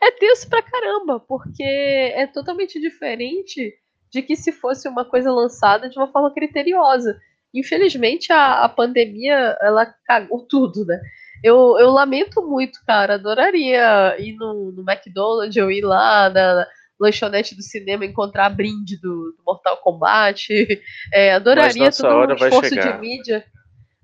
[0.00, 3.74] É tenso pra caramba, porque é totalmente diferente
[4.10, 7.18] de que se fosse uma coisa lançada de uma forma criteriosa.
[7.54, 11.00] Infelizmente, a, a pandemia, ela cagou tudo, né?
[11.42, 13.14] Eu, eu lamento muito, cara.
[13.14, 16.66] Adoraria ir no, no McDonald's ou ir lá na
[16.98, 20.48] lanchonete do cinema encontrar brinde do, do Mortal Kombat.
[21.12, 23.44] É, adoraria todo hora um esforço de mídia.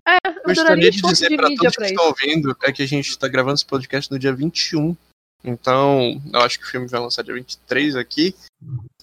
[0.07, 2.25] É, Gostaria adoraria de esforço dizer de para mídia todos que estão isso.
[2.25, 4.97] ouvindo é que a gente está gravando esse podcast no dia 21.
[5.45, 8.35] Então, eu acho que o filme vai lançar dia 23 aqui.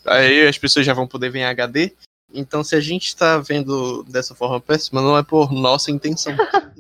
[0.06, 1.94] Aí as pessoas já vão poder ver em HD.
[2.34, 6.36] Então, se a gente está vendo dessa forma péssima, não é por nossa intenção.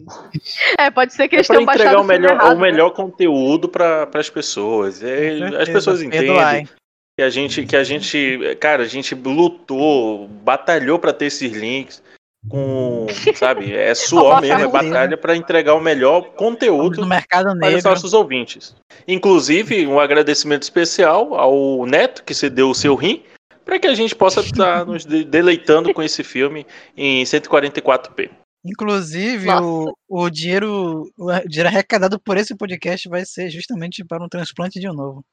[0.79, 2.89] É, pode ser que É eles para tenham baixado entregar o melhor, errado, o melhor
[2.89, 5.03] conteúdo para as pessoas.
[5.03, 6.67] É, as pessoas entendem
[7.15, 12.01] que a gente, que a gente, cara, a gente lutou, batalhou para ter esses links.
[12.49, 17.57] Com, sabe, é suor mesmo, é meu batalha para entregar o melhor conteúdo No mercado
[17.59, 18.75] para os nossos ouvintes.
[19.07, 23.23] Inclusive, um agradecimento especial ao Neto, que cedeu o seu rim,
[23.63, 26.65] para que a gente possa estar nos de- deleitando com esse filme
[26.97, 28.29] em 144p.
[28.63, 34.29] Inclusive, o, o dinheiro o dinheiro arrecadado por esse podcast vai ser justamente para um
[34.29, 35.25] transplante de um novo.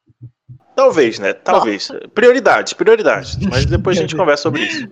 [0.74, 1.34] Talvez, né?
[1.34, 1.88] Talvez.
[2.14, 3.36] Prioridades, prioridades.
[3.36, 4.88] Mas depois a gente conversa sobre isso.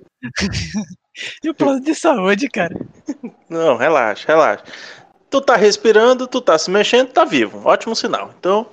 [1.43, 2.75] E o plano de saúde, cara.
[3.49, 4.65] Não, relaxa, relaxa.
[5.31, 7.67] Tu tá respirando, tu tá se mexendo, tá vivo.
[7.67, 8.33] Ótimo sinal.
[8.39, 8.67] Então,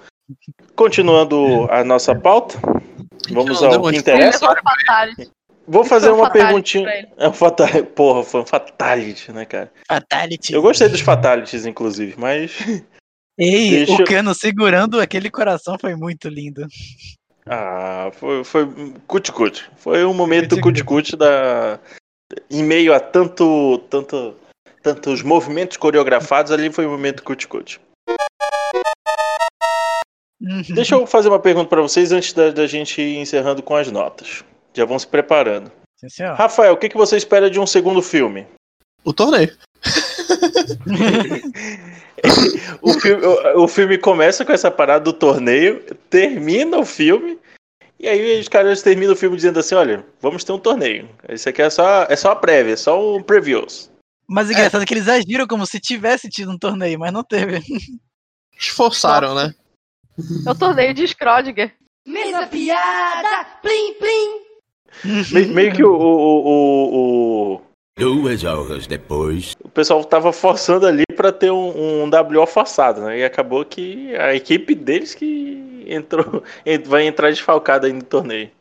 [0.76, 2.58] continuando a nossa pauta,
[3.32, 4.40] vamos ao que interessa.
[4.40, 5.32] Fatality.
[5.66, 7.08] Vou fazer um uma perguntinha.
[7.18, 7.84] É um fatality.
[7.84, 9.72] Porra, foi um fatality, né, cara?
[9.88, 10.54] Fatality.
[10.54, 12.52] Eu gostei dos fatalities, inclusive, mas.
[13.38, 16.68] Ei, Deixa o eu- cano segurando aquele coração foi muito lindo.
[17.46, 18.68] Ah, foi, foi
[19.08, 19.70] cuti-cuti.
[19.78, 21.80] Foi um momento cuti-cuti da.
[22.50, 24.36] Em meio a tanto, tanto,
[24.82, 27.80] tantos movimentos coreografados, ali foi um momento cuti-cuti.
[30.42, 30.62] Uhum.
[30.76, 33.90] Deixa eu fazer uma pergunta pra vocês antes da, da gente ir encerrando com as
[33.90, 34.44] notas.
[34.74, 35.72] Já vão se preparando.
[36.08, 36.24] Sim.
[36.24, 38.46] Rafael, o que, que você espera de um segundo filme?
[39.06, 39.56] O torneio.
[42.82, 47.38] O filme, o, o filme começa com essa parada do torneio, termina o filme,
[48.04, 51.10] e aí os caras terminam o filme dizendo assim: olha, vamos ter um torneio.
[51.30, 53.90] Isso aqui é só, é só a prévia, é só um previews.
[54.28, 57.24] Mas o engraçado é que eles agiram como se tivesse tido um torneio, mas não
[57.24, 57.62] teve.
[58.60, 59.54] Esforçaram, né?
[60.46, 61.74] É o torneio de Schrödinger.
[62.06, 65.34] Mesma piada, plim, plim.
[65.34, 67.62] Me- meio que o, o, o, o,
[67.98, 69.53] Duas horas depois.
[69.74, 73.18] O pessoal tava forçando ali pra ter um, um WO forçado, né?
[73.18, 76.44] E acabou que a equipe deles que entrou,
[76.86, 78.52] vai entrar desfalcada aí no torneio.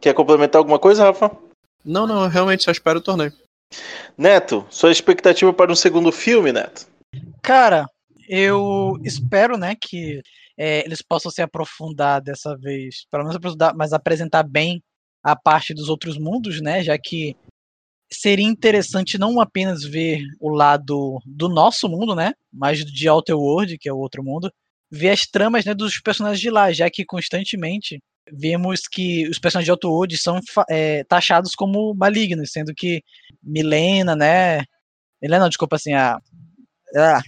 [0.00, 1.30] Quer complementar alguma coisa, Rafa?
[1.84, 3.32] Não, não, eu realmente só espero o torneio.
[4.18, 6.88] Neto, sua expectativa para um segundo filme, Neto?
[7.40, 7.86] Cara,
[8.28, 10.20] eu espero, né, que
[10.58, 14.82] é, eles possam se aprofundar dessa vez, pelo menos aprofundar, mas apresentar bem
[15.22, 17.36] a parte dos outros mundos, né, já que
[18.12, 23.78] seria interessante não apenas ver o lado do nosso mundo, né, mas de Outer World,
[23.78, 24.50] que é o outro mundo,
[24.90, 28.00] ver as tramas, né, dos personagens de lá, já que constantemente
[28.32, 33.02] vemos que os personagens de Outer World são é, taxados como malignos, sendo que
[33.42, 34.62] Milena, né,
[35.20, 36.18] Milena, desculpa, assim, a...
[36.96, 37.20] a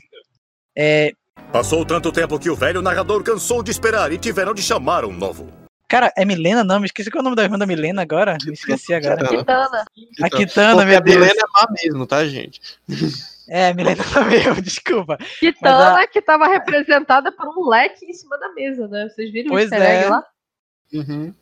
[0.76, 1.12] é,
[1.52, 5.12] Passou tanto tempo que o velho narrador cansou de esperar e tiveram de chamar um
[5.12, 5.67] novo.
[5.88, 6.62] Cara, é Milena?
[6.62, 8.36] Não, me esqueci qual é o nome da irmã da Milena agora.
[8.44, 9.26] Me esqueci agora.
[9.26, 9.84] Kitana.
[10.22, 11.16] A Kitana, meu a Deus.
[11.16, 12.60] Milena é má mesmo, tá, gente?
[13.48, 15.16] É, a Milena também, desculpa.
[15.40, 19.08] Kitana Mas que tava representada por um leque em cima da mesa, né?
[19.08, 20.08] Vocês viram o Pois easter egg é.
[20.10, 20.24] lá?
[20.92, 21.34] Uhum.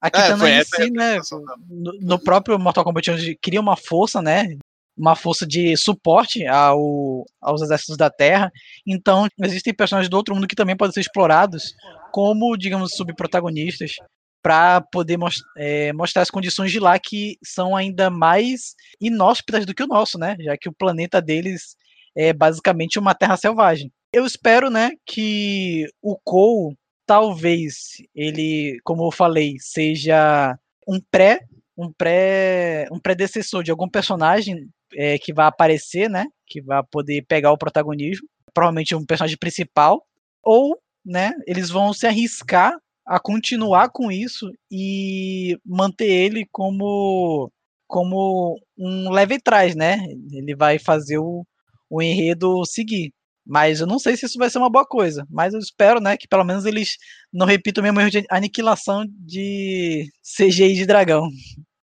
[0.00, 1.20] A É, Kitana foi em si, né,
[1.68, 4.56] no, no próprio Mortal Kombat onde cria uma força, né,
[4.96, 8.50] uma força de suporte ao, aos exércitos da Terra.
[8.86, 11.74] Então, existem personagens do outro mundo que também podem ser explorados
[12.12, 13.96] como, digamos, subprotagonistas
[14.42, 19.74] para poder mos- é, mostrar as condições de lá que são ainda mais inóspitas do
[19.74, 21.76] que o nosso, né, já que o planeta deles
[22.14, 23.90] é basicamente uma terra selvagem.
[24.12, 30.56] Eu espero, né, que o Cole talvez ele, como eu falei, seja
[30.86, 31.40] um pré,
[31.76, 37.24] um pré, um predecessor de algum personagem é, que vai aparecer, né, que vai poder
[37.26, 40.04] pegar o protagonismo, provavelmente um personagem principal,
[40.42, 42.72] ou, né, eles vão se arriscar
[43.06, 47.50] a continuar com isso e manter ele como
[47.86, 49.98] como um leve trás, né?
[50.32, 51.44] Ele vai fazer o,
[51.90, 53.12] o enredo seguir.
[53.44, 55.26] Mas eu não sei se isso vai ser uma boa coisa.
[55.28, 56.96] Mas eu espero, né, que pelo menos eles
[57.30, 61.28] não repitam o mesmo erro de aniquilação de CGI de dragão.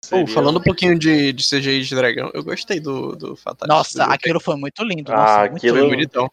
[0.09, 3.67] Pô, falando um pouquinho de, de CGI de dragão, eu gostei do, do Fatality.
[3.77, 5.11] Nossa, do aquilo foi muito lindo.
[5.11, 5.95] Ah, Nossa, muito aquilo- Foi lindo.
[5.95, 6.31] bonitão.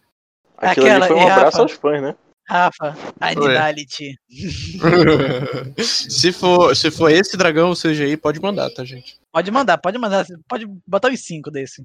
[0.57, 1.63] Aquilo Aquela- ali foi um e, abraço Rafa?
[1.63, 2.15] aos fãs, né?
[2.49, 4.17] Rafa, Anidality.
[5.83, 9.19] se, for, se for esse dragão CGI, pode mandar, tá, gente?
[9.33, 10.25] Pode mandar, pode mandar.
[10.49, 11.85] Pode botar os cinco desse.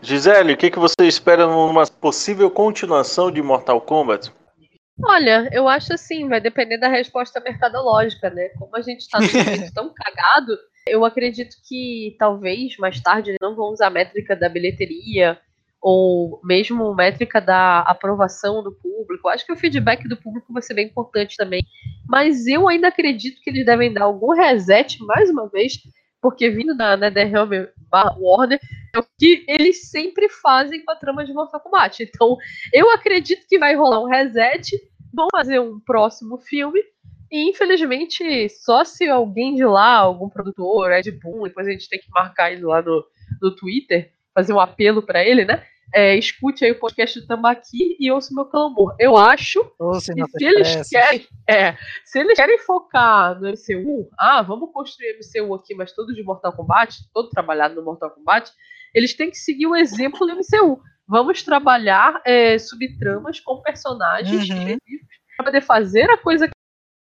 [0.00, 4.32] Gisele, o que, que você espera numa possível continuação de Mortal Kombat?
[5.04, 8.48] Olha, eu acho assim, vai depender da resposta mercadológica, né?
[8.58, 13.54] Como a gente tá num momento tão cagado, eu acredito que talvez mais tarde não
[13.54, 15.38] vão usar a métrica da bilheteria
[15.80, 19.28] ou mesmo métrica da aprovação do público.
[19.28, 21.62] Acho que o feedback do público vai ser bem importante também.
[22.08, 25.74] Mas eu ainda acredito que eles devem dar algum reset mais uma vez,
[26.20, 28.60] porque vindo da NetherRealm barra Warner,
[28.94, 32.02] É o que eles sempre fazem com a trama de Mortal Kombat.
[32.02, 32.36] Então,
[32.72, 34.76] eu acredito que vai rolar um reset,
[35.12, 36.80] vão fazer um próximo filme,
[37.30, 42.00] e infelizmente, só se alguém de lá, algum produtor, Ed Boon, depois a gente tem
[42.00, 43.04] que marcar ele lá no,
[43.42, 45.64] no Twitter, fazer um apelo para ele, né?
[45.92, 48.94] É, escute aí o podcast do Tambaqui e ouça o meu clamor.
[49.00, 54.42] Eu acho Ouça que se eles querem, é, se eles querem focar no MCU, ah,
[54.42, 58.52] vamos construir MCU aqui, mas todo de Mortal Kombat, todo trabalhado no Mortal Kombat,
[58.94, 60.80] eles têm que seguir o exemplo do MCU.
[61.08, 64.76] Vamos trabalhar é, subtramas com personagens Uhum.
[65.36, 66.48] para poder fazer a coisa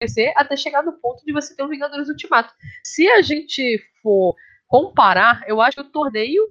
[0.01, 2.51] acontecer até chegar no ponto de você ter um Vingadores Ultimato.
[2.83, 4.35] Se a gente for
[4.67, 6.49] comparar, eu acho que o torneio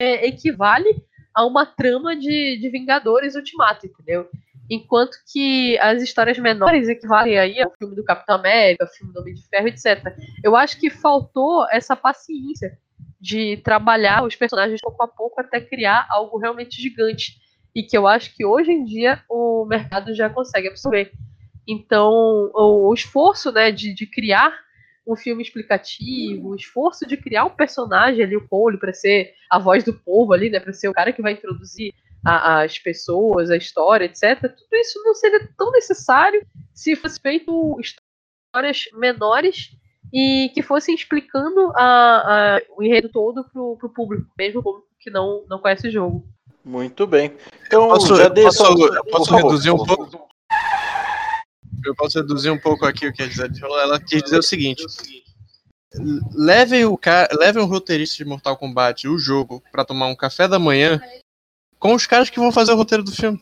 [0.00, 4.28] é, equivale a uma trama de, de Vingadores Ultimato, entendeu?
[4.68, 9.20] Enquanto que as histórias menores equivalem aí ao filme do Capitão América, ao filme do
[9.20, 10.16] Homem de Ferro, etc.
[10.42, 12.78] Eu acho que faltou essa paciência
[13.20, 17.36] de trabalhar os personagens pouco a pouco até criar algo realmente gigante.
[17.74, 21.12] E que eu acho que hoje em dia o mercado já consegue absorver.
[21.68, 24.52] Então, o, esforço né, de, de criar
[25.12, 29.58] um filme explicativo, o esforço de criar um personagem ali, o Cole, para ser a
[29.58, 31.92] voz do povo ali, né, para ser o cara que vai introduzir
[32.24, 34.40] a- as pessoas, a história, etc.
[34.42, 36.44] Tudo isso não seria tão necessário
[36.74, 39.70] se fosse feito histórias menores
[40.12, 44.88] e que fossem explicando a- a- o enredo todo pro, pro público, mesmo o público
[44.98, 46.24] que não, não conhece o jogo.
[46.64, 47.32] Muito bem.
[47.66, 50.28] Então, Posso, já eu dei posso, eu posso reduzir um pouco?
[51.84, 53.78] Eu posso reduzir um pouco aqui o que a Gisele falou.
[53.80, 54.84] Ela quis dizer o seguinte:
[56.34, 60.46] levem o cara, levem o roteirista de Mortal Kombat o jogo pra tomar um café
[60.46, 61.00] da manhã
[61.78, 63.40] com os caras que vão fazer o roteiro do filme.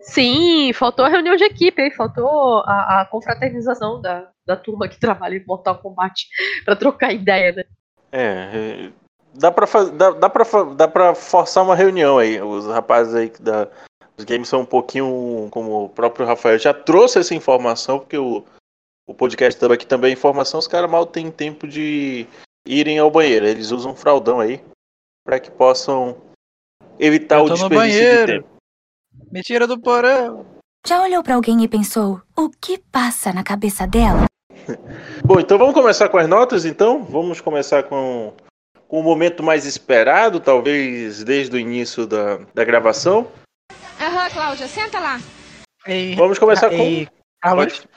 [0.00, 1.90] Sim, faltou a reunião de equipe, hein?
[1.90, 6.28] faltou a, a confraternização da, da turma que trabalha em Mortal Kombat
[6.64, 7.64] pra trocar ideia, né?
[8.10, 8.92] É, é,
[9.34, 10.30] dá dá, dá,
[10.74, 12.40] dá pra forçar uma reunião aí.
[12.40, 13.68] Os rapazes aí que da,
[14.18, 18.44] os games são um pouquinho, como o próprio Rafael já trouxe essa informação, porque o,
[19.06, 22.26] o podcast também aqui também é informação, os caras mal têm tempo de
[22.66, 23.46] irem ao banheiro.
[23.46, 24.60] Eles usam um fraldão aí
[25.24, 26.16] para que possam
[26.98, 28.32] evitar Eu o desperdício de banheiro.
[28.42, 28.48] tempo.
[29.30, 30.44] Me tira do porão.
[30.86, 34.24] Já olhou pra alguém e pensou: o que passa na cabeça dela?
[35.24, 37.04] Bom, então vamos começar com as notas, então.
[37.04, 38.32] Vamos começar com,
[38.88, 43.28] com o momento mais esperado, talvez desde o início da, da gravação.
[44.00, 45.20] Aham, Cláudia, senta lá.
[45.86, 47.08] Ei, Vamos começar com- ei,
[47.40, 47.88] Carlos, Pode,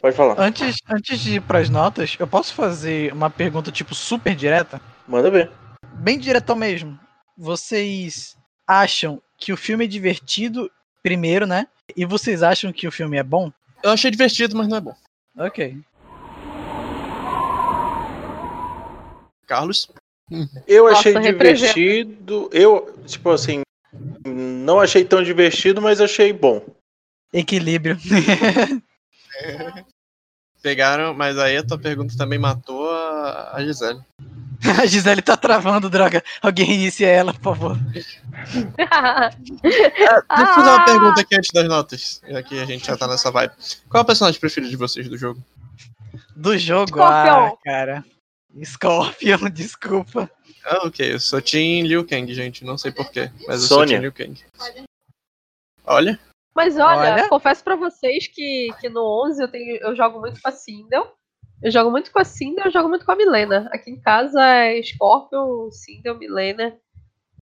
[0.00, 0.40] pode falar.
[0.40, 4.80] antes, antes de ir pras notas, eu posso fazer uma pergunta tipo super direta?
[5.06, 5.50] Manda ver.
[5.94, 6.98] Bem diretão mesmo.
[7.36, 8.36] Vocês
[8.66, 10.70] acham que o filme é divertido,
[11.02, 11.66] primeiro, né?
[11.96, 13.52] E vocês acham que o filme é bom?
[13.82, 14.94] Eu achei divertido, mas não é bom.
[15.36, 15.78] Ok.
[19.46, 19.90] Carlos?
[20.66, 22.48] Eu Nossa, achei divertido.
[22.52, 23.60] Eu, tipo assim,
[24.24, 26.64] não achei tão divertido, mas achei bom.
[27.32, 27.98] Equilíbrio.
[30.62, 34.00] Pegaram, mas aí a tua pergunta também matou a, Gisele.
[34.80, 36.24] A Gisele tá travando, droga.
[36.40, 37.76] Alguém inicia ela, por favor.
[37.92, 38.18] Deixa
[40.08, 42.22] eu fazer uma pergunta aqui antes das notas.
[42.34, 43.52] Aqui a gente já tá nessa vibe.
[43.90, 45.44] Qual é o personagem preferido de vocês do jogo?
[46.34, 47.46] Do jogo, Scorpion.
[47.46, 48.04] ah, cara.
[48.64, 50.30] Scorpion, desculpa.
[50.64, 51.12] Ah, ok.
[51.14, 52.64] Eu sou Team Liu Kang, gente.
[52.64, 53.68] Não sei porquê, mas eu Sônia.
[53.68, 54.42] sou Team Liu Kang.
[55.86, 56.18] Olha.
[56.54, 57.28] Mas olha, Olha.
[57.28, 61.12] confesso pra vocês que, que no 11 eu, tenho, eu jogo muito com a Sindel.
[61.62, 63.68] Eu jogo muito com a Sindel, eu jogo muito com a Milena.
[63.72, 66.78] Aqui em casa é Scorpion, Sindel, Milena.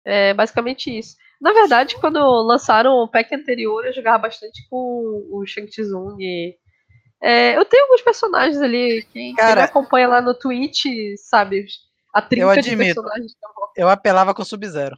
[0.05, 1.16] É basicamente isso.
[1.41, 6.16] Na verdade, quando lançaram o pack anterior, eu jogava bastante com o Shang Tsung.
[7.20, 9.03] É, eu tenho alguns personagens ali.
[9.12, 10.85] Quem, quem Cara- me acompanha lá no Twitch,
[11.18, 11.66] sabe?
[12.13, 13.03] A trinca de admito.
[13.03, 13.85] personagens que eu.
[13.85, 14.97] Eu apelava com Sub-Zero.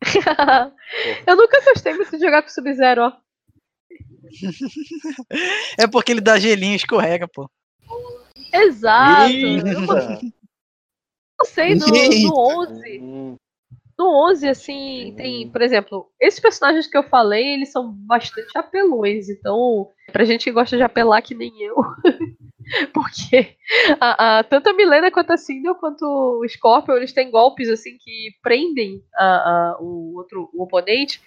[1.26, 3.12] eu nunca gostei muito de jogar com Sub-Zero, ó.
[5.78, 7.50] É porque ele dá gelinho e escorrega, pô.
[8.52, 9.32] Exato.
[9.32, 9.62] Eu
[11.38, 13.00] não sei, no, no 11.
[13.00, 13.36] Hum,
[13.98, 19.28] No 11, assim, tem, por exemplo, esses personagens que eu falei, eles são bastante apelões.
[19.28, 21.76] Então, pra gente que gosta de apelar que nem eu.
[22.94, 23.56] Porque
[24.00, 27.96] a, a- tanto a Milena quanto a Sindel quanto o Scorpion, eles têm golpes assim
[27.98, 31.20] que prendem a, a- o outro o oponente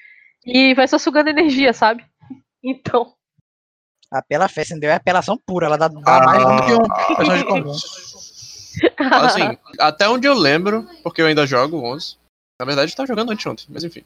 [0.46, 2.04] e vai só sugando energia, sabe?
[2.66, 3.14] Então,
[4.10, 4.90] Apela fé, entendeu?
[4.90, 6.78] É apelação pura, ela dá, dá mais dano que um
[7.18, 7.76] personagem comum.
[9.12, 12.16] Assim, até onde eu lembro, porque eu ainda jogo o 11.
[12.60, 14.04] Na verdade, eu tava jogando anteontem, mas enfim.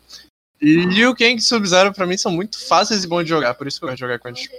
[0.59, 3.77] Liu Kang e Sub-Zero pra mim são muito fáceis e bons de jogar, por isso
[3.79, 4.49] que eu gosto de jogar com eles.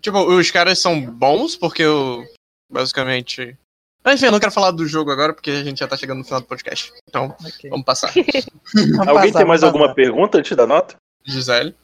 [0.00, 2.24] Tipo, os caras são bons porque eu
[2.70, 3.56] basicamente.
[4.04, 6.18] Mas enfim, eu não quero falar do jogo agora, porque a gente já tá chegando
[6.18, 6.92] no final do podcast.
[7.08, 7.34] Então,
[7.68, 8.12] vamos passar.
[9.06, 10.96] Alguém tem mais alguma pergunta antes da nota?
[11.24, 11.74] Gisele?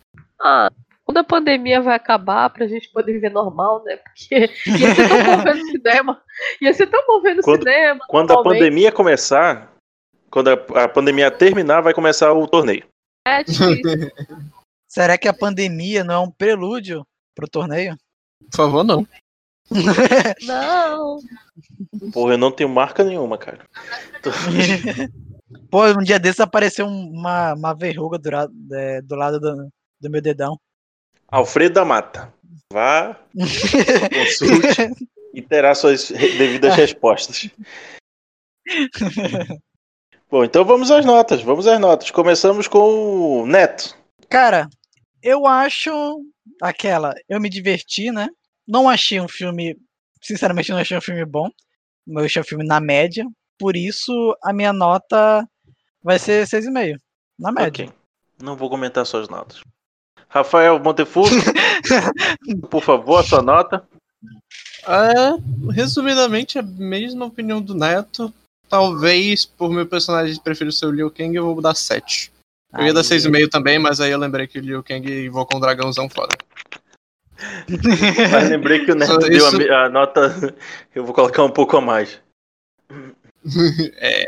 [0.40, 0.70] Ah,
[1.04, 3.96] quando a pandemia vai acabar pra gente poder viver normal, né?
[3.96, 6.22] Porque ia ser tão bom ver no cinema.
[6.62, 8.00] Ia ser tão bom ver no Quando- cinema.
[8.08, 9.70] Quando a pandemia começar,
[10.30, 12.86] quando a, a pandemia terminar, vai começar o torneio.
[13.26, 14.10] É difícil.
[14.88, 17.04] Será que a pandemia não é um prelúdio
[17.34, 17.96] pro torneio?
[18.50, 19.06] Por favor, não.
[20.44, 21.18] Não.
[22.12, 23.64] Porra, eu não tenho marca nenhuma, cara.
[25.70, 28.28] Pô, um dia desses apareceu um- uma, uma verruga do,
[28.74, 29.68] é, do lado do,
[30.00, 30.58] do meu dedão.
[31.28, 32.32] Alfredo da Mata.
[32.72, 37.48] Vá, consulte e terá suas devidas respostas.
[40.30, 41.42] Bom, então vamos às notas.
[41.42, 42.10] Vamos às notas.
[42.10, 43.96] Começamos com o Neto.
[44.28, 44.68] Cara,
[45.24, 45.90] eu acho
[46.60, 47.14] aquela.
[47.26, 48.28] Eu me diverti, né?
[48.68, 49.76] Não achei um filme.
[50.22, 51.48] Sinceramente, não achei um filme bom.
[52.06, 53.24] Eu achei um filme na média.
[53.58, 55.48] Por isso, a minha nota
[56.02, 56.98] vai ser 6,5.
[57.38, 57.86] Na média.
[57.86, 57.90] Ok.
[58.42, 59.60] Não vou comentar suas notas.
[60.28, 61.36] Rafael Montefusco,
[62.68, 63.86] por favor, a sua nota.
[64.86, 68.34] É, resumidamente, a mesma opinião do Neto.
[68.68, 72.32] Talvez, por meu personagem prefiro ser o Liu Kang, eu vou dar 7.
[72.76, 73.06] Eu ia dar Aí.
[73.06, 76.36] 6,5 também, mas aí eu lembrei que o Liu Kang invocou um dragãozão foda.
[78.32, 80.54] Mas lembrei que o Neto Isso- deu a a, nota.
[80.94, 82.20] Eu vou colocar um pouco a mais.
[83.98, 84.24] É.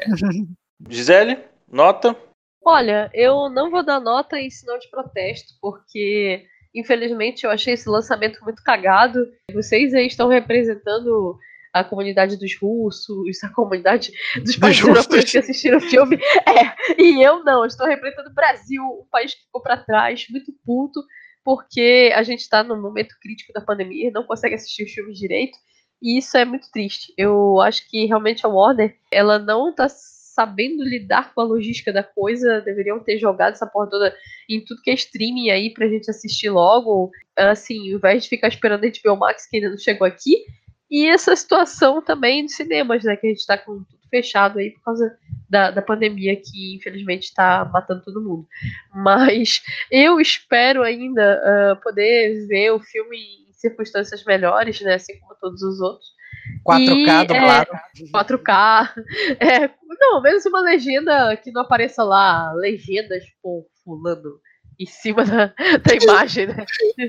[0.91, 1.39] Gisele,
[1.73, 2.15] nota.
[2.63, 6.45] Olha, eu não vou dar nota em sinal de protesto, porque
[6.75, 9.27] infelizmente eu achei esse lançamento muito cagado.
[9.55, 11.39] Vocês aí estão representando
[11.81, 14.97] a comunidade dos russos, a comunidade dos países russos.
[14.97, 16.19] europeus que assistiram o filme.
[16.47, 20.27] É, e eu não, eu estou representando o Brasil, um país que ficou para trás,
[20.31, 21.03] muito puto,
[21.45, 25.57] porque a gente está no momento crítico da pandemia, não consegue assistir os filmes direito.
[26.03, 27.13] E isso é muito triste.
[27.17, 32.03] Eu acho que realmente a Warner, ela não tá sabendo lidar com a logística da
[32.03, 32.61] coisa.
[32.61, 34.15] Deveriam ter jogado essa porra toda
[34.49, 37.11] em tudo que é streaming aí pra gente assistir logo.
[37.35, 40.45] Assim, ao invés de ficar esperando a HBO Max que ainda não chegou aqui.
[40.91, 43.17] E essa situação também dos cinemas, né?
[43.17, 45.19] Que a gente tá com tudo fechado aí por causa
[45.49, 48.47] da, da pandemia que infelizmente tá matando todo mundo.
[48.95, 54.95] Mas eu espero ainda ah, poder ver o filme em circunstâncias melhores, né?
[54.95, 56.17] Assim como todos os outros.
[56.65, 57.71] 4K E, dublado.
[57.73, 58.93] É, 4K.
[59.41, 64.41] É, não, menos uma legenda que não apareça lá, legendas por fulano
[64.79, 66.65] em cima da, da imagem, né?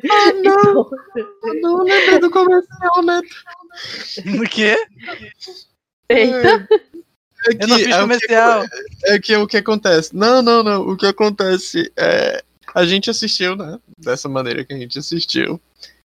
[0.10, 0.90] Ah, não!
[1.62, 3.36] não lembrei do comercial, Neto.
[4.40, 4.78] O quê?
[6.10, 6.68] Eita!
[7.50, 8.66] É Eu não fiz é o que- comercial.
[9.06, 10.16] É que o que acontece?
[10.16, 10.82] Não, não, não.
[10.88, 12.44] O que acontece é.
[12.74, 13.80] A gente assistiu, né?
[13.98, 15.60] Dessa maneira que a gente assistiu.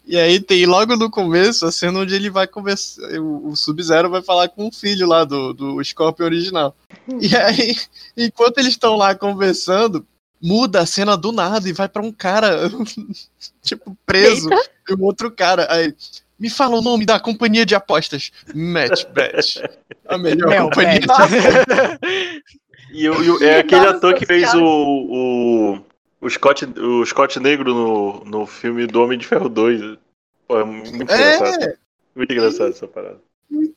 [0.06, 3.02] E aí tem logo no começo a cena onde ele vai conversar.
[3.20, 6.76] O, o Sub-Zero vai falar com o filho lá do, do Scorpion original.
[7.20, 7.76] E aí,
[8.18, 10.06] enquanto eles estão lá conversando,
[10.42, 12.70] muda a cena do nada e vai pra um cara,
[13.62, 14.50] tipo, preso.
[14.90, 15.68] E um outro cara.
[15.72, 15.94] Aí,
[16.40, 18.32] me fala o nome da companhia de apostas.
[18.54, 19.62] Matchbet.
[20.08, 21.44] A melhor Mel companhia de apostas.
[22.94, 25.82] E, o- e é aquele Nossa ator que fez o, o,
[26.20, 29.98] o, Scott, o Scott Negro no, no filme do Homem de Ferro 2.
[30.46, 31.64] Pô, é muito engraçado.
[31.64, 31.78] É,
[32.14, 33.18] Muito engraçado essa parada.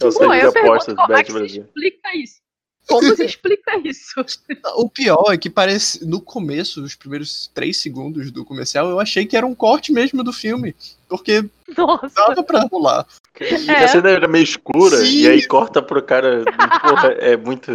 [0.01, 1.63] É o site de apostas, como é Bet que se Brasil.
[1.65, 2.41] explica isso?
[2.87, 4.25] Como se explica isso?
[4.77, 6.05] o pior é que parece.
[6.07, 10.23] No começo, os primeiros três segundos do comercial, eu achei que era um corte mesmo
[10.23, 10.75] do filme.
[11.09, 11.45] Porque
[11.77, 12.13] Nossa!
[12.15, 13.07] dava pra rolar.
[13.41, 15.23] E a cena era meio escura Sim.
[15.23, 16.45] e aí corta pro cara.
[16.81, 17.71] Porra, é muito.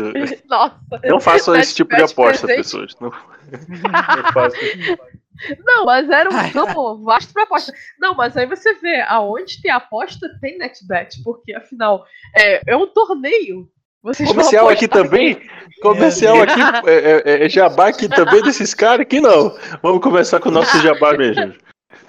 [0.48, 0.76] Nossa!
[1.06, 2.64] Não façam esse tipo de aposta, presente.
[2.64, 2.96] pessoas.
[3.00, 4.60] Não, não façam.
[5.66, 6.52] Não, mas era um Ai.
[6.52, 7.74] campo vasto pra aposta.
[7.98, 12.06] Não, mas aí você vê, aonde tem aposta, tem NetBet, porque afinal
[12.36, 13.70] é, é um torneio.
[14.02, 15.42] Vocês Comercial aqui também?
[15.82, 19.56] Comercial aqui é, é, é jabá aqui também desses caras aqui não.
[19.84, 21.54] Vamos começar com o nosso jabá mesmo.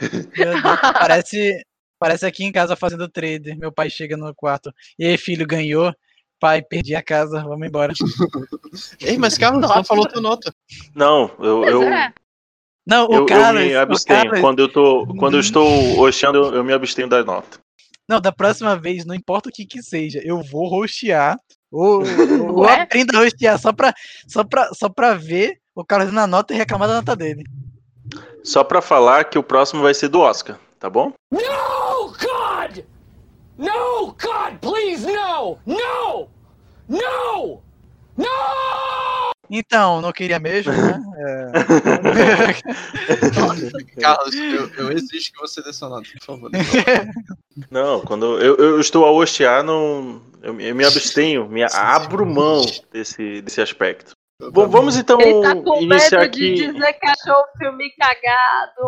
[0.00, 0.60] Deus,
[0.92, 1.62] parece,
[1.98, 3.58] parece aqui em casa fazendo trader.
[3.58, 4.72] Meu pai chega no quarto.
[4.98, 5.92] E aí, filho, ganhou?
[6.38, 7.92] Pai, perdi a casa, vamos embora.
[9.00, 10.54] Ei, mas Carlos, não falou tua nota.
[10.94, 12.12] Não, eu, eu, é.
[12.86, 13.62] Não, o eu, eu Carlos.
[13.62, 14.22] me o abstenho.
[14.22, 17.58] Carlos- Quando eu, tô, quando eu estou oxando, eu, eu me abstenho da nota.
[18.08, 21.36] Não, da próxima vez, não importa o que que seja, eu vou rostear.
[21.70, 22.02] Ou,
[22.48, 22.82] ou Ué?
[22.82, 23.94] aprenda a rostear só pra,
[24.26, 27.44] só, pra, só pra ver o Carlos na nota e reclamar da nota dele.
[28.42, 31.12] Só pra falar que o próximo vai ser do Oscar, tá bom?
[31.30, 32.84] No, God!
[33.58, 35.58] No, God, please, no!
[35.66, 36.28] No!
[36.88, 37.62] No!
[38.16, 38.26] No!
[39.50, 41.02] Então, não queria mesmo, né?
[41.18, 41.50] É.
[44.00, 46.50] Carlos, eu, eu exijo que você dê sua nota, por favor.
[47.70, 52.62] Não, quando eu, eu estou a hostear, não, Eu, eu me abstenho, me abro mão
[52.92, 54.12] desse, desse aspecto.
[54.52, 56.72] Bom, vamos então Ele tá com iniciar medo de aqui.
[56.72, 58.80] dizer que achou o filme cagado.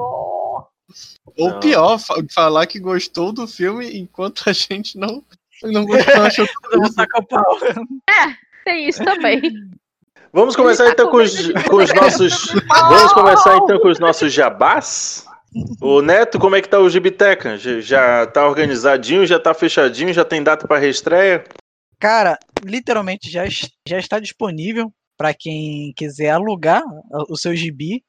[1.36, 1.60] Ou Não.
[1.60, 5.22] pior, fa- falar que gostou do filme enquanto a gente não,
[5.64, 7.58] não gostou, achou tudo Vamos o pau.
[8.64, 9.42] Tem isso também.
[10.32, 12.46] Vamos começar tá então com os, com os nossos.
[12.88, 15.26] Vamos começar então com os nossos jabás.
[15.80, 17.58] O Neto, como é que tá o Gibiteca?
[17.58, 21.44] Já, já tá organizadinho, já tá fechadinho, já tem data para reestreia?
[22.00, 23.44] Cara, literalmente já,
[23.86, 26.82] já está disponível para quem quiser alugar
[27.28, 28.02] o seu gibi.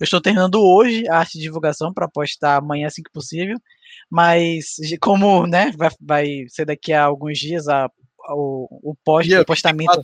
[0.00, 3.58] Eu estou terminando hoje a arte de divulgação para postar amanhã assim que possível.
[4.10, 7.90] Mas como né, vai, vai ser daqui a alguns dias a,
[8.30, 10.00] o, o, post, Dia o postamento.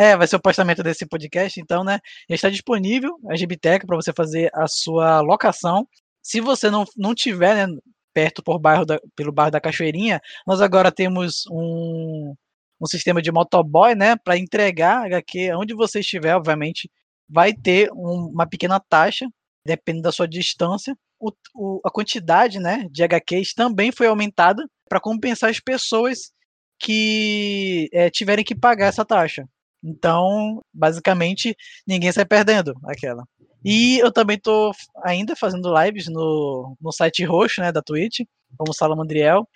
[0.00, 1.98] É, vai ser o postamento desse podcast, então, né?
[2.28, 5.86] Já está disponível a Gibiteca para você fazer a sua locação.
[6.22, 7.74] Se você não, não tiver, né,
[8.14, 12.34] perto por bairro da- pelo bairro da Cachoeirinha, nós agora temos um,
[12.80, 16.90] um sistema de motoboy, né, para entregar HQ onde você estiver, obviamente,
[17.28, 19.26] vai ter um- uma pequena taxa,
[19.66, 20.96] dependendo da sua distância.
[21.18, 26.32] O- o- a quantidade, né, de HQs também foi aumentada para compensar as pessoas
[26.78, 29.44] que eh, tiverem que pagar essa taxa.
[29.82, 31.56] Então, basicamente,
[31.86, 33.24] ninguém sai perdendo aquela.
[33.64, 38.20] E eu também tô f- ainda fazendo lives no, no site roxo, né, da Twitch,
[38.58, 39.46] como Salamandriel,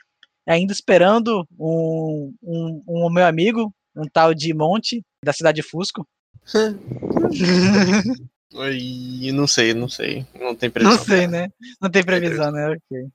[0.47, 6.07] ainda esperando um, um, um meu amigo, um tal de Monte, da cidade de Fusco.
[8.55, 10.27] Oi, não sei, não sei.
[10.39, 11.05] Não tem Não previsão.
[11.05, 11.49] sei, né?
[11.81, 12.69] Não tem previsão, né?
[12.69, 13.09] Ok.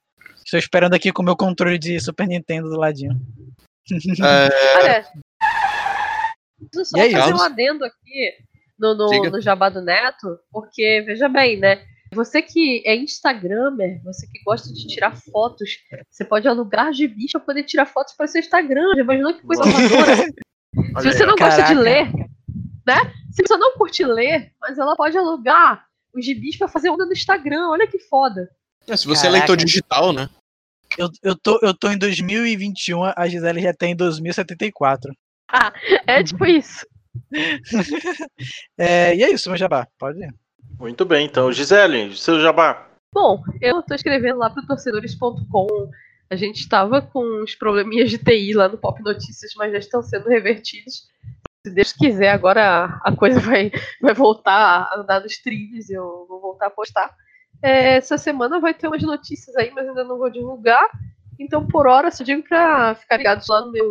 [0.43, 3.20] Estou esperando aqui com o meu controle de Super Nintendo do ladinho.
[3.91, 5.07] É, Olha,
[6.66, 8.34] preciso só aí, fazer um adendo aqui
[8.78, 9.30] no, no, Diga.
[9.30, 11.84] no Jabá do Neto, porque, veja bem, né?
[12.14, 15.70] Você que é Instagramer, você que gosta de tirar fotos,
[16.10, 18.95] você pode alugar gibis pra poder tirar fotos para seu Instagram.
[18.95, 20.16] Já imaginou que coisa inovadora?
[21.01, 21.80] Se você não gosta de Caraca.
[21.80, 22.12] ler,
[22.86, 23.14] né?
[23.32, 27.12] Se você não curte ler, mas ela pode alugar os gibis pra fazer onda no
[27.12, 27.70] Instagram.
[27.70, 28.49] Olha que foda.
[28.88, 29.38] É, se você é Caraca.
[29.38, 30.30] leitor digital, né?
[30.97, 35.14] Eu, eu, tô, eu tô em 2021, a Gisele já tem em 2074.
[35.52, 35.74] Ah,
[36.08, 36.86] é tipo isso.
[38.78, 39.88] É, e é isso, meu jabá.
[39.97, 40.34] Pode ir.
[40.80, 41.52] Muito bem, então.
[41.52, 42.88] Gisele, seu jabá.
[43.14, 45.89] Bom, eu tô escrevendo lá pro torcedores.com.
[46.30, 50.02] A gente estava com uns probleminhas de TI lá no Pop Notícias, mas já estão
[50.02, 51.08] sendo revertidos.
[51.66, 53.72] Se Deus quiser, agora a coisa vai,
[54.02, 57.14] vai voltar a andar nos trilhos e eu vou voltar a postar.
[57.62, 60.88] É, essa semana vai ter umas notícias aí, mas ainda não vou divulgar.
[61.38, 63.89] Então, por hora, só digo pra ficar ligados lá no meu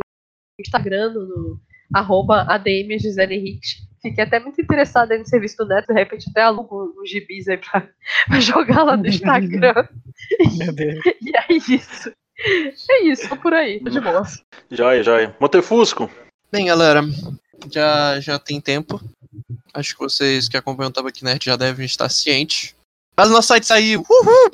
[0.58, 1.60] Instagram, no,
[1.94, 3.88] arroba ADM Gisele Hicks.
[4.00, 7.48] Fiquei até muito interessada aí no serviço do Neto, de repente até alugo uns gibis
[7.48, 7.88] aí pra,
[8.28, 9.86] pra jogar lá no Instagram.
[10.56, 11.00] Meu Deus.
[11.20, 12.12] E é isso.
[12.90, 14.22] É isso, tô por aí, tô de boa.
[14.70, 15.36] Joia, joia.
[15.40, 16.08] Montefusco.
[16.52, 17.02] Bem, galera,
[17.70, 19.00] já, já tem tempo.
[19.74, 22.74] Acho que vocês que acompanham o Tabac Nerd já devem estar cientes.
[23.16, 24.04] Mas o nosso site saiu.
[24.08, 24.50] Uhul!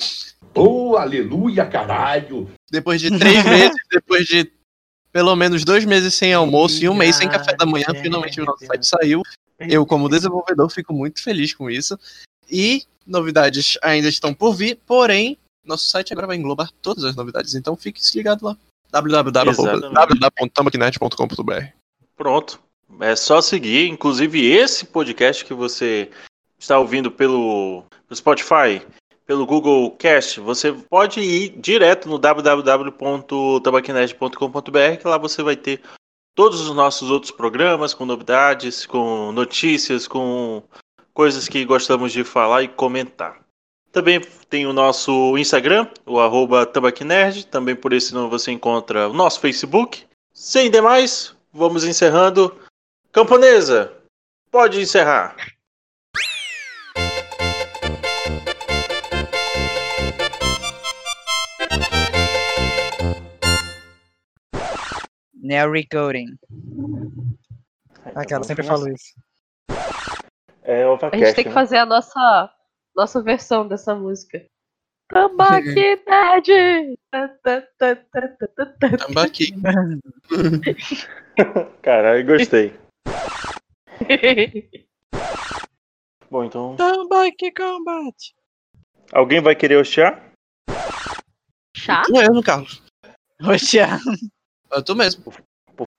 [0.55, 2.51] Oh, aleluia, caralho!
[2.71, 4.51] Depois de três meses, depois de
[5.15, 8.45] pelo menos dois meses sem almoço e um mês sem café da manhã, finalmente o
[8.45, 9.23] nosso site saiu.
[9.61, 11.97] Eu, como desenvolvedor, fico muito feliz com isso.
[12.51, 17.55] E novidades ainda estão por vir, porém, nosso site agora vai englobar todas as novidades,
[17.55, 18.57] então fique ligado lá.
[18.91, 21.65] www.tabacnerd.com.br
[22.17, 22.59] Pronto.
[23.01, 23.87] É só seguir.
[23.87, 26.11] Inclusive, esse podcast que você
[26.59, 28.85] está ouvindo pelo Spotify,
[29.27, 35.81] pelo Google Cast, você pode ir direto no www.tabaquinerd.com.br, que lá você vai ter
[36.35, 40.63] todos os nossos outros programas com novidades, com notícias, com
[41.13, 43.41] coisas que gostamos de falar e comentar.
[43.93, 44.21] Também
[44.51, 47.47] tem o nosso Instagram, o arroba Tabaquinerd.
[47.47, 50.05] Também por esse nome você encontra o nosso Facebook.
[50.33, 52.53] Sem demais, vamos encerrando.
[53.13, 53.93] Camponesa,
[54.51, 55.37] pode encerrar.
[65.45, 66.37] Neo Recoding.
[68.15, 69.13] Aquela, sempre falo isso.
[70.63, 72.51] É o A gente tem que fazer a nossa,
[72.97, 74.43] nossa versão dessa música.
[75.09, 76.99] Tambaquinete!
[79.07, 79.53] Tambaqui.
[81.83, 82.73] Caralho, gostei.
[86.31, 86.75] Bom, então.
[86.77, 88.17] Tambaqui Combat.
[89.13, 90.33] Alguém vai querer hostear?
[91.77, 92.01] Chá?
[92.07, 92.83] Tu mesmo, Carlos.
[93.43, 94.01] Roxear.
[94.75, 95.23] Eu tô mesmo.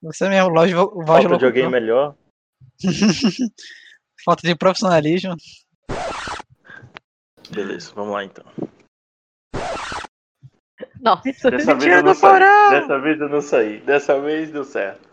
[0.02, 1.48] Você mesmo, voz, voz de Falta de locutor.
[1.48, 2.16] alguém melhor?
[4.24, 5.36] Falta de profissionalismo.
[7.52, 8.46] Beleza, vamos lá então.
[11.00, 12.40] Nossa, Dessa vez eu não saí.
[12.72, 13.80] Dessa vez eu não saí.
[13.82, 15.10] Dessa vez deu certo.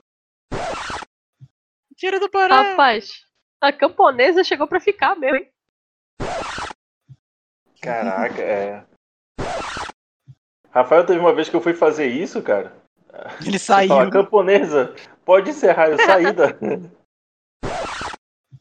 [1.96, 2.70] Tira do Pará!
[2.70, 3.10] Rapaz,
[3.60, 5.48] a camponesa chegou pra ficar mesmo, hein?
[7.80, 8.84] Caraca, é.
[10.70, 12.81] Rafael, teve uma vez que eu fui fazer isso, cara.
[13.44, 14.10] Ele Você fala, saiu.
[14.10, 14.92] camponesa,
[15.24, 16.54] pode encerrar, eu saí da.